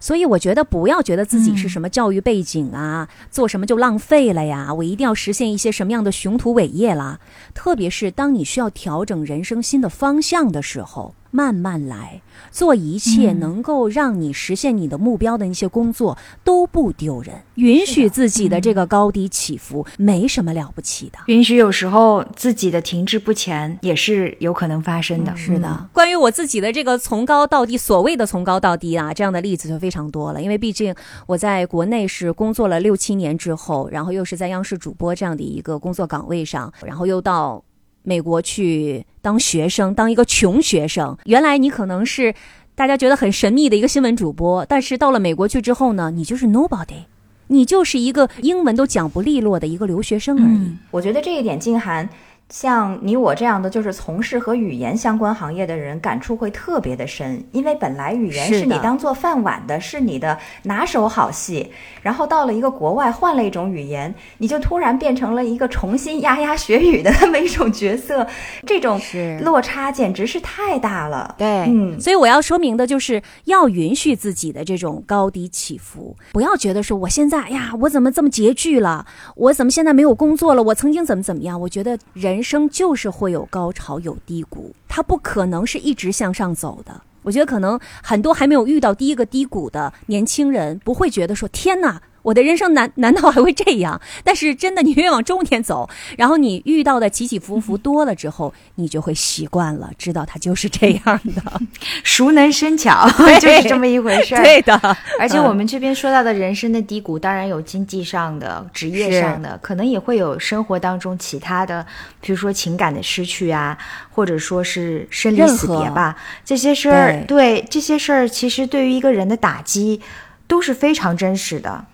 [0.00, 4.72] 所以我觉得不要觉得自己是什么教育背景啊，做什么就浪费了呀。
[4.74, 7.18] 我一定要实现一些什么样的雄图伟业啦？
[7.54, 11.14] 特别是当你需要调整人生新的方向的时候。
[11.30, 17.42] 慢慢来，做一切能够让你实现你的目标的那些工作都不丢人。
[17.56, 21.18] 允许自己的这个高低起伏，没什么了不起的。
[21.26, 25.36] 允许有时候自己的停滞不前也是有可能发生的。
[25.36, 30.40] 是的，关于我自己的这个从高到低，所谓的从高到低啊，这样的例子就非常多了。
[30.40, 30.94] 因为毕竟
[31.26, 37.62] 我在国内是工作了六七年之后，然后又是在央视主播这样的一个工作岗位上，然后又到。
[38.02, 41.16] 美国去当学生，当一个穷学生。
[41.24, 42.34] 原来你可能是
[42.74, 47.04] 大家觉得很神秘的一个新闻主播，但是到了美国去之后呢，你就是 nobody，
[47.48, 50.76] 你就是一个英文都讲不利落的一个留学生而已。
[50.90, 52.08] 我觉得这一点，静涵。
[52.50, 57.44] 像你我这样的，就是从事和语言相关行业的人，感触会特别的深。
[57.52, 61.70] 因为本来语言是你当做饭碗的，是你的拿手好戏。
[62.00, 68.26] 然后到了一个国外，换了一种语言，你就突然变成了一个重新牙牙学语的那么一种角色。
[68.66, 68.98] 这种
[69.42, 71.34] 落差简直是太大了。
[71.36, 72.00] 对，嗯。
[72.00, 79.04] 所以我要说明的就是要允许自己的这种高低起伏，不要觉得说我现在呀，我怎么这么拮据了？
[79.36, 80.62] 我怎么现在没有工作了？
[80.62, 81.60] 我曾经怎么怎么样？
[81.60, 82.37] 我觉得人。
[82.38, 87.02] 人生就是会有高潮有低谷，它不可能是一直向上走的。
[87.22, 94.00] 我觉得可能很多还没有遇到第一个低谷的年轻人，不会觉得说：“天哪！”我的人生难难道还会这样？
[94.22, 101.60] 但是真的，你越往中年走，然后你遇到的起起伏伏多了之后，你就会习惯了，知道它就是这样的，
[102.04, 103.08] 熟能生巧，
[103.40, 104.42] 就是这么一回事儿。
[104.44, 104.62] 对。
[104.68, 104.78] 的，
[105.18, 111.86] 而且我们这边说到的人生的低谷，当然有经济上的、职业上的，可能也会有生活当中其他的，
[112.20, 113.78] 比如说情感的失去啊，
[114.10, 116.14] 或者说是生离死别吧，
[116.44, 120.02] 这些事儿，对这些事儿，其实对于一个人的打击
[120.46, 121.86] 都是非常真实的。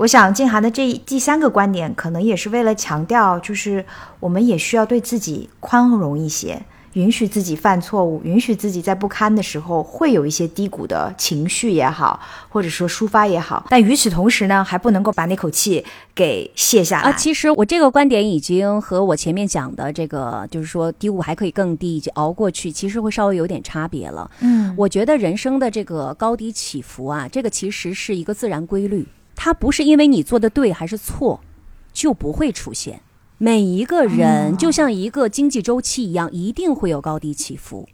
[0.00, 3.84] 我想静涵的这第三个观点，可能也是为了强调，就是
[4.18, 6.62] 我们也需要对自己宽容一些。
[6.94, 13.66] 允许自己犯错误，允许自己在不堪的时候会有一些低谷的情绪也好，或者说抒发也好。
[13.68, 15.84] 但与此同时呢，还不能够把那口气
[16.14, 17.10] 给卸下来。
[17.10, 24.28] 啊，其实我这个观点已经和我前面讲的这个，就是说低谷还可以更低，就熬过去，其实会稍微有点差别了。
[24.40, 29.06] 嗯，我觉得人生的这个高低起伏啊，这个其实是一个自然规律，
[29.42, 31.40] 它不是因为你做的对还是错，
[31.94, 33.00] 就不会出现。
[33.38, 37.88] 每一个人就像一个经济周期一样，一定会有高低起伏。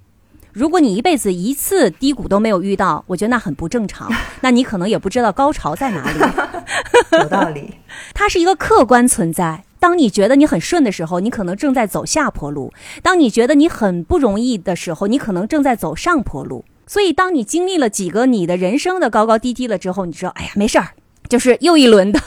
[0.53, 4.11] 如果你一辈子一次低谷都没有遇到，我觉得那很不正常。
[4.43, 6.19] 那你可能也不知道高潮在哪里。
[7.23, 7.75] 有道理，
[8.13, 9.63] 它是一个客观存在。
[9.79, 12.73] 当你觉得你很顺的时候，你可能正在走下坡路；
[13.05, 16.65] 当你觉得你很不容易的时候，你可能正在走上坡路。
[16.89, 20.89] 所以，当你经历了几个你的人生的高高低低了之后，你知道，哎呀，没事儿。
[21.29, 22.21] 就是又一轮的，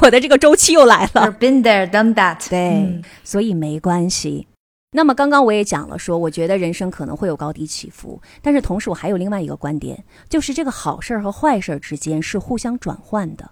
[0.00, 1.32] 我的这个周期又来了。
[1.38, 2.48] Been there, done that。
[2.48, 4.46] 对，所以没关系。
[4.92, 13.48] 那么刚刚我也讲了，说我觉得人生可能会有高低起伏，但是同时我还有另外一个观点，就是这个好事儿和坏事儿之间是互相转换的，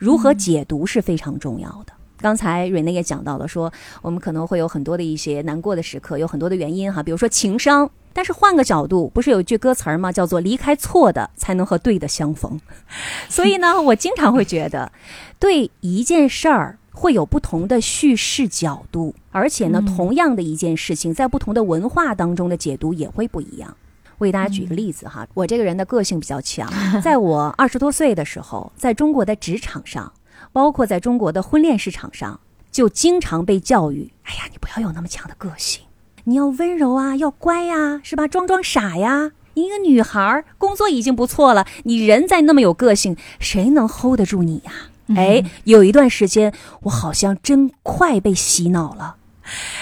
[0.00, 1.92] 如何解读是非常重要的。
[2.20, 7.90] 刚才瑞内也讲到了，说我们可能会有很多的一些难过的时刻，有很多的原因哈，比如说情商。
[8.12, 10.10] 但是换个角度，不是有一句歌词儿吗？
[10.10, 12.60] 叫做“离开错的，才能和对的相逢”。
[13.30, 14.90] 所以呢，我经常会觉得，
[15.38, 23.76] 对一件事儿会有不同的叙事角度，而且呢，同样的一件事情，在不同的文化当中的解读也会不一样。
[24.18, 26.68] 我给大家举个例子哈，我这个人的个性比较强，
[27.00, 30.12] 在我二十多岁的时候，在中国的职场上，
[30.52, 32.40] 包括在中国的婚恋市场上，
[32.70, 35.82] 就经常被教育：“哎呀，你不要有那么强的个性。”
[36.24, 38.28] 你要温柔啊，要乖呀，是吧？
[38.28, 39.32] 装装傻呀。
[39.54, 44.72] 一个女孩工作已经不错了，你人再那么有个性，谁能 hold 得住你呀？
[45.16, 49.16] 哎，有一段时间，我好像真快被洗脑了。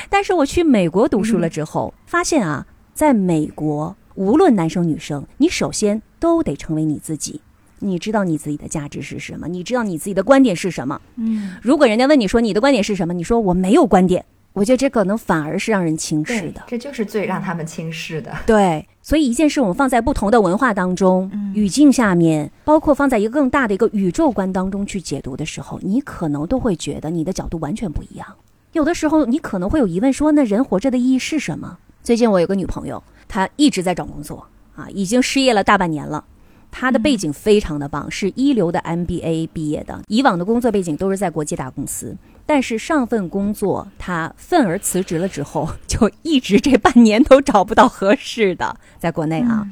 [0.09, 7.43] 但是我去美国读书了之后，发现啊，在美国，无论男生女生，你首先都得成为你自己。
[7.81, 9.49] 你知道你自己的价值是什么？
[9.49, 11.01] 你知道你自己的观点是什么？
[11.17, 11.57] 嗯。
[11.63, 14.25] 如果人家问你说你的观点是什么，你说我没有观点。
[14.55, 18.35] 我觉得这可能反而是让人轻视的，这就是最让他们轻视的。
[18.45, 28.27] 对，所以一件事我们放在不同的文化当中、语境下面，包括放在一个更大的一个宇宙观当中去解读的时候，你可能都会觉得你的角度完全不一样。
[28.73, 31.79] 有的时候你可能会有疑问，说那人活着的意义是什么？
[32.03, 36.25] 最近我有个女朋友，她一直在找工作啊，已经失业了大半年了。
[36.71, 42.17] 她的背景非常的棒，是一流的 MBA 毕业的，以往的工作背景都是在国际大公司。
[42.47, 49.69] 但是上份工作他愤而辞职了之后， 就一直这半年都找不到合适的，在国内啊，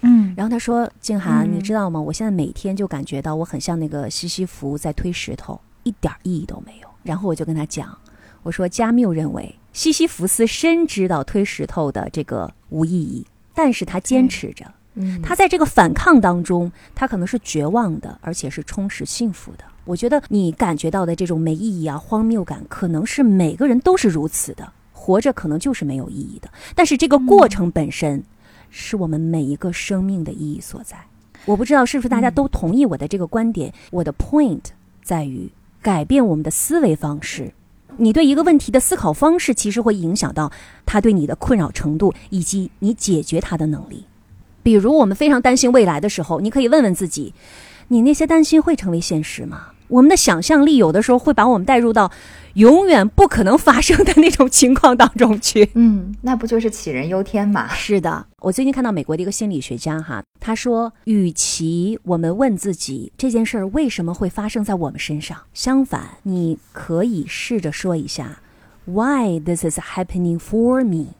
[0.00, 2.00] 嗯，然后他说：“静涵，你知道吗？
[2.00, 7.96] 我现在每天就感觉到我很像那个西西弗在推石头，一点意义都没有。”然后我就跟他讲
[8.42, 13.24] ：“我说加缪认为西西弗斯深知道推石头的这个无意义，
[13.54, 14.64] 但是他坚持着。”
[15.22, 19.64] 他在这个反抗当中，他可能是绝望的，而且是充实幸福的。
[19.84, 24.72] 我觉得你感觉到的这种没意义啊、荒谬感，可能是每个人都是如此的。
[24.92, 28.24] 活着可能就是没有意义的，但是这个过程本身，
[28.70, 30.96] 是我们每一个生命的意义所在。
[31.44, 33.72] 我不知道是不是大家都同意我的这个观点。
[33.92, 34.62] 我的 point
[35.04, 35.48] 在于
[35.80, 37.52] 改变我们的思维方式。
[37.98, 40.50] 你对一个问题的思考方式，其实会影响到
[40.84, 44.04] 他对你的困扰程度以及你解决他的能力。
[44.66, 47.32] 比如，我们非常担心未来的时候，你可以问问自己：
[47.86, 49.68] 你那些担心会成为现实吗？
[49.86, 52.10] 我们的想象力有的时候会把我们带入到
[52.54, 55.70] 永远不可能发生的那种情况当中去。
[55.78, 57.68] 嗯，那不就是杞人忧天吗？
[57.76, 68.40] 是的，我最近看到美国的一个心理学家哈，他说，与其我们问自己这件事儿为什么会发生在我们身上，相反，你可以试着说一下
[68.84, 71.14] ：Why this is happening for me？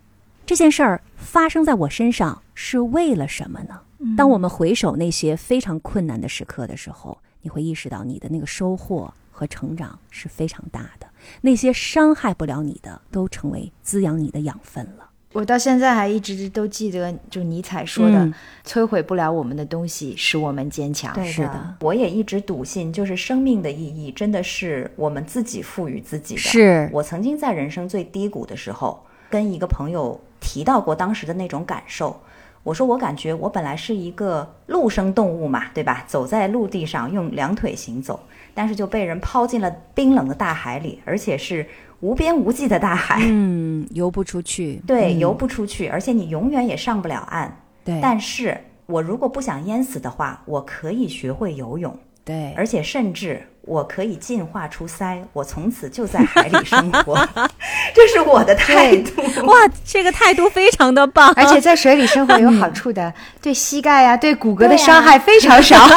[0.44, 2.42] 这件事儿发生在我身上。
[2.58, 3.80] 是为了什么呢？
[4.16, 11.06] 当我们回首那些非常困难的时刻的时候，你会意识到你的那个收获和成长是非常大的。
[11.42, 15.10] 那些伤害不了你的，都成为滋养你的养分了。
[15.34, 18.32] 我到现在还一直都记得，就尼采说的：“嗯
[18.64, 26.40] 摧毁不了我们的东西，使我们坚强。”对是的，我也一直笃信，就是生命的意义真的是我们自己赋予自己的。
[26.40, 32.20] 是我曾经在人生最低谷的时候，跟一个朋友提到过当时的那种感受。
[32.62, 36.04] 我说，我感觉我本来是一个陆生动物嘛，对吧？
[36.06, 38.20] 走在陆地上，用两腿行走，
[38.54, 41.66] 但是就被人抛进了冰冷的大海里，而且是
[42.00, 43.20] 无边无际的大海。
[43.24, 44.80] 嗯，游不出去。
[44.86, 47.56] 对，嗯游不出去，而且你永远也上不了岸。
[47.84, 51.96] 对，但是我如果不想淹死的话，我可以学会游泳。
[52.24, 57.16] 对，而且甚至我可以进化出鳃，我从此就在海里生活，
[57.92, 59.20] 这是我的态度。
[59.46, 63.12] 哇，这个态度非常的棒，而且在水里生活有好处的，
[63.42, 65.84] 对膝盖呀、对骨骼的伤害非常少。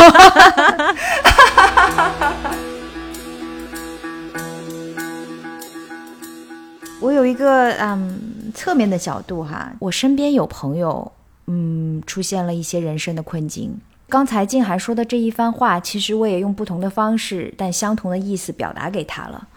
[7.00, 11.12] 我有一个嗯侧面的角度哈，我身边有朋友
[11.46, 13.80] 嗯出现了一些人生的困境。
[14.10, 19.48] 刚才静涵说的这一番话，其实我也用不同的方式，但相同的意思表达给他了。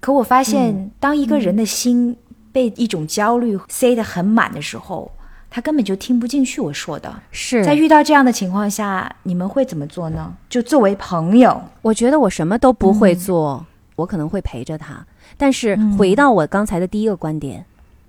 [0.00, 2.16] 可我发现，当一个人的心
[2.50, 5.12] 被一种焦虑塞得很满的时候，
[5.50, 7.22] 他根本就听不进去我说的。
[7.30, 10.34] 是在遇到这样的情况下，你们会怎么做呢？
[10.48, 13.64] 就作为朋友，我觉得我什么都不嗯会做，
[13.94, 15.06] 我可能会陪着他。
[15.36, 17.64] 但是回到我刚才的第一个观点，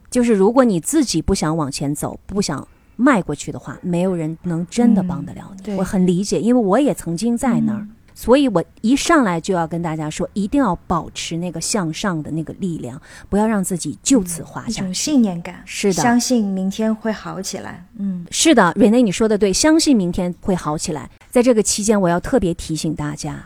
[0.09, 2.65] 就是如果你自己不想往前走，不想
[3.03, 5.61] 迈过去的话，没有人能真的帮得了你。
[5.61, 7.85] 对我很理解，因为我也曾经在那儿。
[8.15, 14.93] 所以我一上来就要跟大家说，一定要保持那个向上的那个力量，不要让自己就此滑一种下去。
[14.93, 17.85] 信念感，是的相信明天会好起来。
[17.97, 21.09] 嗯，是的，瑞内，你说的对，相信明天会好起来。
[21.31, 23.45] 在这个期间，我要特别提醒大家，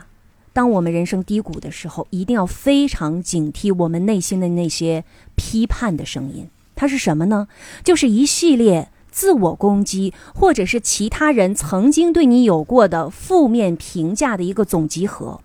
[0.52, 5.02] 当我们人生低谷的时候，一定要非常警惕我们内心的那些
[5.34, 6.46] 批判的声音。
[6.76, 7.48] 它是什么呢？
[7.82, 15.40] 就是一系列自我攻击，或者是其他人曾经对你有过的负面评价的一个总集合。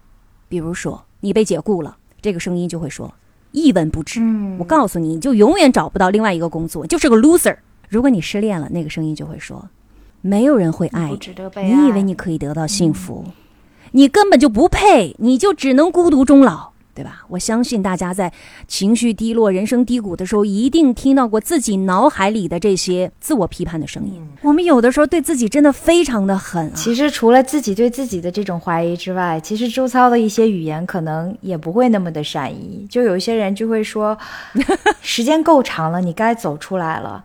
[0.48, 3.12] 比如说，你被解雇了，这个声音就会说
[3.52, 4.20] 一文不值。
[4.22, 7.58] 嗯我告诉你，你就永远找不到另外一个工作，就是个 loser。
[7.90, 9.68] 如果你失恋了，那个声音就会说，
[10.22, 11.18] 没有人会爱不
[11.60, 11.74] 你。
[11.74, 13.26] 你以为你可以得到幸福，
[13.94, 17.24] 你根本就不配，你就只能孤独终老，对吧？
[17.28, 18.32] 我相信大家在
[18.68, 24.22] 情绪低落、人生低谷的时候，一定听到过自己脑海里的这些自我批判的声音。
[24.42, 26.72] 我们有的时候对自己真的非常的狠啊。
[26.76, 32.86] 其实除了自己对自己的这种怀疑之外，其实周遭的一些语言可能也不会那么的善意。
[32.90, 34.18] 就有一些人就会说，
[35.02, 37.24] 时间够长了，你该走出来了。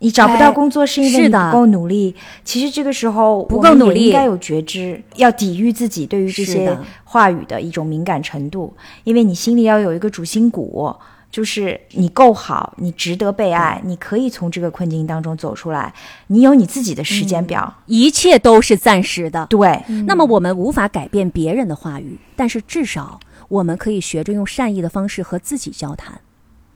[0.00, 2.14] 你找不到哎工作是因为你不够努力。
[2.44, 8.72] 其实这个时候不够努力应该有觉知，要抵御自己对于这些话语的一种敏感程度，
[9.04, 10.94] 因为你心里要有一个主心骨，
[11.30, 15.92] 就是你够好，你值得被爱，你可以从这个困境当中走出来，
[16.28, 17.74] 你有你自己的时间表。
[17.86, 19.46] 一切都是暂时的。
[19.50, 26.20] 对，那么我们无法改变别人的话语，但是至少我们可以学着用善意的方式和自己交谈。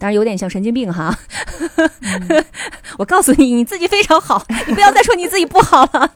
[0.03, 1.17] 当然有点像神经病哈，
[2.99, 6.15] 我告诉你，你自己非常好， 你不要再说你自己不好了。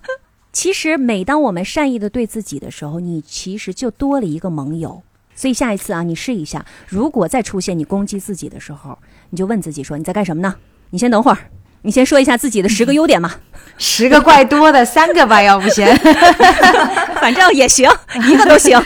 [0.53, 5.03] 其实，每当我们善意的对自己的时候，你其实就多了一个盟友。
[5.37, 8.99] 所以下一次啊，你试一下，如果再出现你攻击自己的时候，
[9.31, 10.57] 你就问自己说：你在干什么呢？
[10.91, 11.39] 你先等会儿，
[11.83, 13.37] 你先说一下自己的十个优点嘛。
[13.79, 15.97] 十个怪多的，三个吧，要不先。
[17.23, 17.89] 反正也行，
[18.29, 18.83] 一个都行。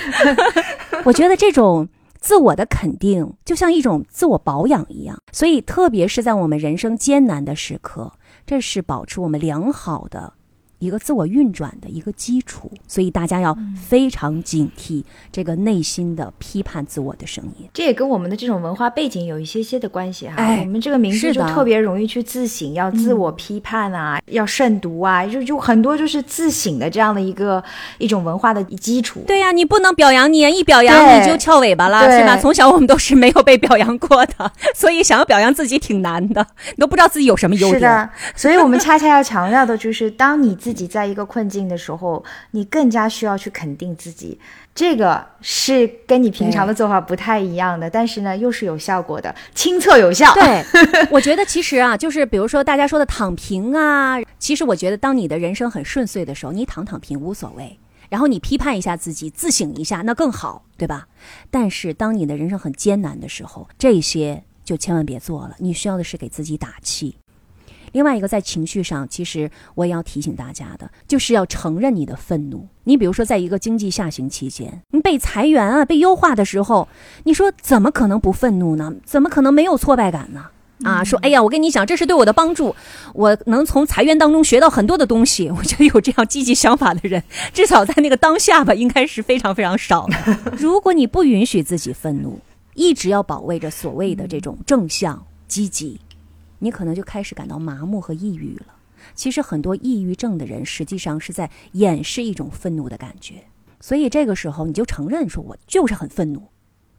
[1.04, 1.88] 我觉得这种
[2.20, 5.18] 自我的肯定，就像一种自我保养一样。
[5.32, 8.12] 所以，特别是在我们人生艰难的时刻，
[8.46, 10.34] 这是保持我们良好的
[10.80, 12.70] 一个自我运转的一个基础。
[12.88, 13.56] 所以，大家要
[13.88, 17.68] 非常警惕这个内心的批判自我的声音。
[17.72, 20.34] 这也跟我们的这种文化背景有一些些的关系哈。
[20.36, 27.62] 哎我们这个民族是的嗯就特别容易去自省，要自我批判啊，要慎独啊，就就很多就是自省的这样的一个
[27.98, 29.22] 一种文化的基础。
[29.26, 32.36] 对呀、你不能表扬你，一表扬你就翘尾巴了，对是吧？
[32.36, 37.74] 从小我们都是没有被表扬过的，所以想要表扬自己挺难的，你都不知道自己有什么优点。
[37.74, 44.38] 是的，所以我们恰恰要强调的就是，当你自己在一个困境的时候，你更加需要去肯定自己。
[44.74, 50.32] 这个是跟你平常的做法不太一样的，但是呢，又是有效果的，亲测有效。
[50.34, 50.64] 对，
[51.10, 57.78] 我觉得其实啊，就是比如说大家说的躺平啊，其实我觉得当你的人生很顺遂的时候，你躺躺平无所谓。
[58.08, 61.06] 然后你批判一下自己，自省一下，那更好，对吧？
[61.48, 65.54] 但是当你的人生很艰难的时候，这些就千万别做了。
[65.58, 67.16] 你需要的是给自己打气。
[67.92, 72.66] 另外一个在情绪上，其实我也要提醒大家的，就是要承认你的愤怒。
[72.84, 76.88] 你比如说，在一个经济下行期间，你被裁员啊、被优化的时候，
[77.24, 78.92] 你说怎么可能不愤怒呢？
[79.04, 80.46] 怎么可能没有挫败感呢？
[80.82, 82.74] 啊，说哎呀，我跟你讲，这是对我的帮助，
[83.12, 85.50] 我能从裁员当中学到很多的东西。
[85.50, 87.22] 我觉得有这样积极想法的人，
[87.52, 90.16] 至少在那个当下吧，应该是非常非常少的。
[90.56, 92.40] 如果你不允许自己愤怒，
[92.74, 96.00] 一直要保卫着所谓的这种正向积极，
[96.60, 98.66] 你可能就开始感到麻木和抑郁了。
[99.14, 103.42] 其实很多抑郁症的人，实际上是在掩饰一种愤怒的感觉。
[103.80, 106.48] 所以这个时候，你就承认说，我就是很愤怒。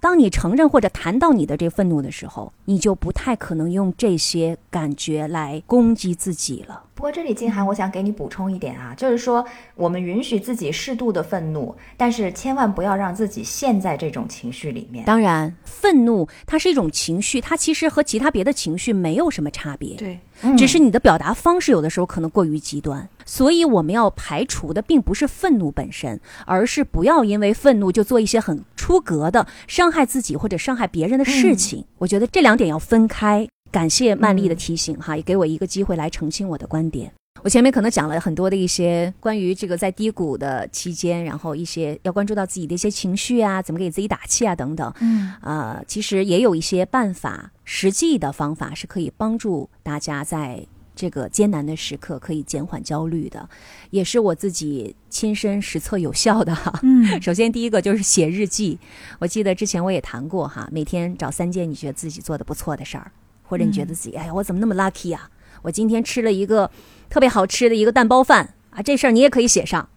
[0.02, 6.82] 当你承认或者谈到你的这愤怒的时候，你就不太可能用这些感觉来攻击自己了。
[6.96, 9.46] 不过这里静涵，我想给你补充一点啊，就是说
[9.76, 15.06] 我们允许自己适度的愤怒，但是千万不要让自己陷在这种情绪里面。
[15.06, 19.96] 当然，愤怒它是一种情绪，它其实和其他别的情绪没有什么差别。
[19.98, 20.20] 对。
[20.58, 31.86] 只是你的表达方式有的时候可能过于极端，所以我们要排除的并不是愤怒本身，而是不要因为愤怒就做一些很出格的伤害自己或者伤害别人的事情。
[31.98, 33.48] 我觉得这两点要分开。
[33.72, 37.10] 感谢曼丽的提醒，哈，也给我一个机会来澄清我的观点。
[37.42, 44.94] 我前面可能讲了很多的一些关于这个在低谷的期间，然后一些要关注到自己的一些情绪啊，怎么给自己打气啊等等。
[45.00, 53.50] 嗯，呃，其实也有一些办法，实际的方法是可以帮助大家在这个艰难的时刻可以减缓焦虑的，
[53.90, 56.80] 也是我自己亲身实测有效的哈。
[56.84, 58.80] 嗯， 首先第一个就是写日记，
[59.20, 63.12] 我记得之前我也谈过哈，每天找三件你觉得自己做的不错的事儿，
[63.44, 65.30] 或者你觉得自己哎呀我怎么那么 lucky 啊，
[65.62, 66.70] 我今天吃了一个。
[67.10, 69.90] 特别好吃的一个蛋包饭啊，这事儿你也可以写上，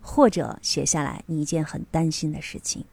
[0.00, 2.86] 或者写下来你一件很担心的事情，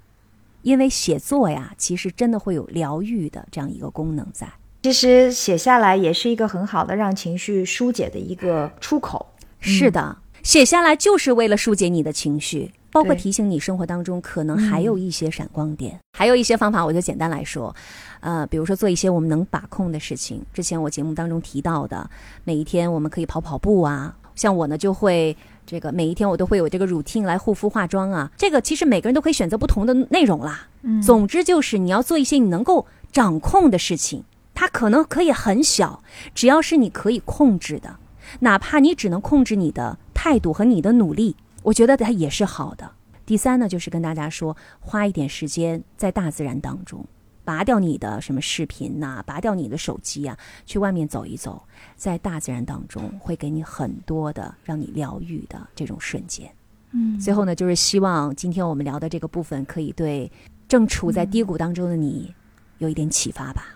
[0.63, 4.51] 因为写作呀，其实真的会有疗愈的这样一个功能在。
[4.81, 9.25] 其实写下来也是一个很好的让情绪疏解的一个出口。
[9.59, 17.75] 是的，写下来就是为了疏解你的情绪，包括提醒你生活当中可能还有一些闪光点，还有一些方法，我就简单来说。
[18.21, 20.41] 呃，比如说做一些我们能把控的事情。
[20.53, 22.09] 之前我节目当中提到的，
[22.45, 24.15] 每一天我们可以跑跑步啊。
[24.35, 25.35] 像我呢，就会
[25.65, 28.31] 这个每一天我都会有这个 routine 来护肤化妆啊。
[28.37, 30.67] 这个其实每个人都可以选择不同的内容啦。
[30.83, 34.23] 嗯，总之就是你要做一些你能够掌控的事情，
[34.59, 36.03] 它可能可以很小，
[36.35, 37.95] 只要是你可以控制的，
[38.41, 41.33] 哪怕你只能控制你的态度和你的努力，
[41.63, 42.91] 我觉得它也是好的。
[43.25, 47.05] 第三呢，就是跟大家说，花一点时间在大自然当中。
[47.45, 51.63] 拔掉你的什么视频呐，拔掉你的手机啊，去外面走一走，
[51.95, 56.51] 在大自然当中会给你很多的让你疗愈的这种瞬间。
[56.91, 60.29] 嗯，最后呢，就是希望今天我们聊的这个部分可以对
[60.67, 62.35] 正处在低谷当中的你
[62.79, 63.67] 有一点启发吧。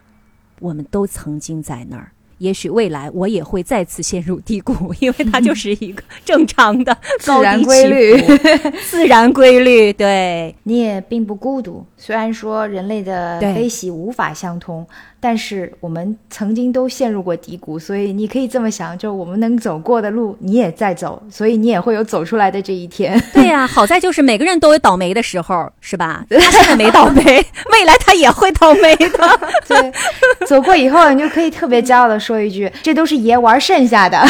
[0.64, 2.12] 我们都曾经在那儿。
[2.40, 8.22] 也许未来我也会再次陷入低谷， 因为它就是一个正常的 自然规律，
[8.90, 9.94] 自然规律。
[9.94, 11.86] 对，你也并不孤独。
[11.96, 14.86] 虽然说人类的悲喜无法相通。
[15.24, 23.18] 但是我们曾经都陷入过低谷，所以你可以这么想：，就我们能走过的路，你也在走，所以你也会有走出来的这一天。
[23.34, 26.26] 对呀，好在就是每个人都有倒霉的时候，是吧？
[26.30, 27.24] 他现在没倒霉，
[27.72, 29.40] 未来他也会倒霉的。
[29.66, 29.94] 对，
[30.46, 34.20] 走过以后，你就可以特别骄傲的说一句：“这都是爷玩剩下的。”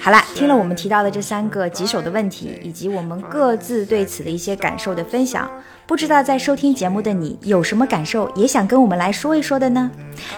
[0.00, 5.50] 好了，听了我们提到的这三个棘手的问题，以及我们各自对此的一些感受的分享，
[5.86, 9.90] 不知道在收听节目的你有什么感受，也想跟我们来说一说的呢？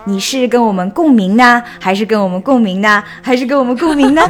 [0.05, 4.22] 你是跟我们共鸣呢，还是跟我们共鸣呢，还是跟我们共鸣呢？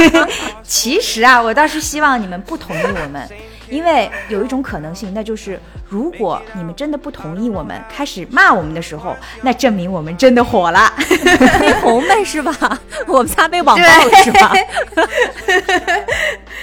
[0.64, 3.28] 其实啊，我倒是希望你们不同意我们。
[3.68, 10.92] 因为有一种可能性，那就是如果你们真的不同意我们，开始骂我们的时候，那证明我们真的火了，
[11.58, 12.52] 黑红呗，是吧？
[13.06, 14.52] 我们仨被网暴了，是吧？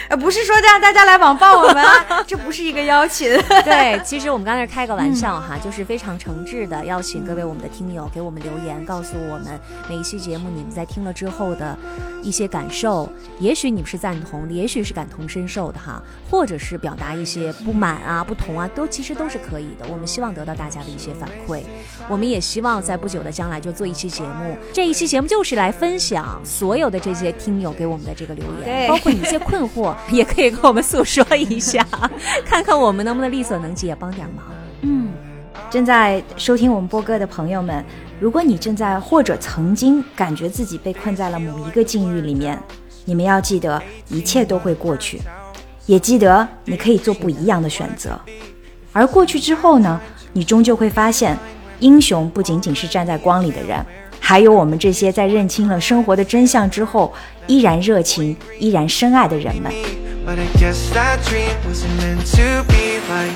[0.07, 3.29] 呃，不是说让大家来网暴我们啊， 这不是一个邀请。
[3.65, 9.59] 对，其实我们刚才开个玩笑哈，就是非常诚挚的邀请各位我们的听友给我们留言，告诉我们
[9.89, 11.77] 每一期节目你们在听了之后的
[12.21, 13.11] 一些感受。
[13.39, 16.93] 也许你们是赞同的，也许是感同身受的哈，或者是表。
[16.93, 19.85] 表达一些不满啊、不同啊，都其实都是可以的。
[19.89, 21.63] 我们希望得到大家的一些反馈，
[22.07, 24.55] 我们也希望在不久的将来就做一期节目。
[24.71, 31.85] 这一期节目就是来分享所有的这些听友给我们的这个留言，包括你一些困惑，也可以跟我们诉说一下，
[32.45, 34.45] 看看我们能不能力所能及，也帮点忙。
[34.81, 35.11] 嗯，
[35.71, 37.83] 正在收听我们播歌的朋友们，
[38.19, 42.61] 如果你正在或者曾经感觉自己被困在了某一个境遇里面，
[43.05, 45.19] 你们要记得，一切都会过去。
[45.85, 48.19] 也记得，你可以做不一样的选择。
[48.91, 49.99] 而过去之后呢，
[50.31, 51.37] 你终究会发现，
[51.79, 53.85] 英雄不仅仅是站在光里的人，
[54.25, 57.13] 还有我们这些在认清了生活的真相之后，
[57.45, 59.69] 依然热情、依然深爱的人们。
[60.25, 63.35] But I guess that dream wasn't meant to be like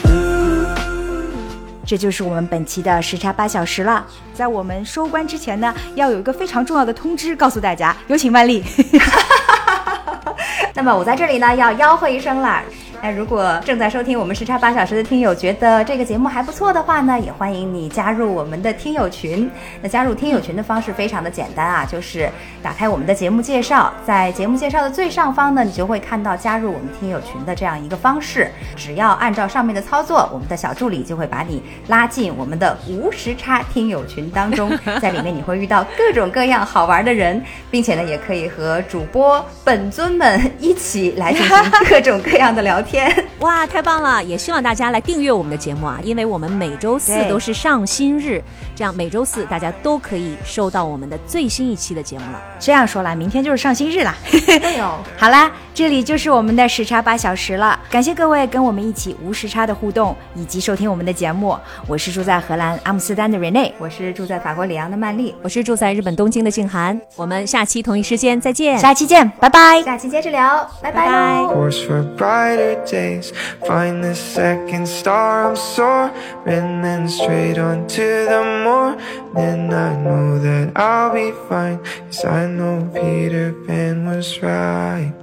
[1.86, 4.06] 这就是我们本期的时差八小时了。
[4.34, 8.64] 在我们收官之前呢，要有一个非常重要的通知告诉大家，有请万丽。
[10.74, 12.64] 那么我在这里呢，要吆喝一声啦。
[13.02, 19.50] 那如果正在收听我们时差八小时的听友觉得这个节目还不错的话呢，也欢迎你加入我们的听友群。
[19.82, 22.30] 那加入听友群的方式非常的简单啊，就是
[22.62, 28.52] 打开我们的节目介绍，在节目介绍的最上方呢，你就会看到加入我们听友群的这样一个方式。
[28.76, 34.70] 只要按照上面的操作，我们的小助理就会把你拉进我们的无时差听友群当中，
[35.00, 37.42] 在里面你会遇到各种各样好玩的人，
[37.72, 42.87] 并且呢，也可以和主播本尊们一起来进行各种各样的聊天。
[42.88, 44.24] 天 哇，太棒了！
[44.24, 48.42] 也希望大家来订阅我们的节目啊，因为我们每周四都是上新日，
[48.76, 52.42] 这样每周四大家都可以收到我们的最新一期的节目了。
[52.60, 54.16] 这样说来，明天就是上新日了。
[54.32, 57.80] 对哦， 好啦，这里就是我们的时差八小时了。
[57.90, 61.56] 感谢各位跟我们一起无时差的互动，以及收听我们的节目。
[61.88, 67.00] 我是住在荷兰阿姆斯特丹的 Rene，我是住在法国里昂的曼丽，我是住在日本东京的静涵。
[67.16, 71.44] 我们下期同一时间再见，下期见，拜拜，下期接着聊，拜拜。
[72.86, 73.32] Days.
[73.66, 79.74] Find the second star, I'm soaring, then straight on to the morning.
[79.74, 85.14] I know that I'll be fine, cause I know Peter Pan was right.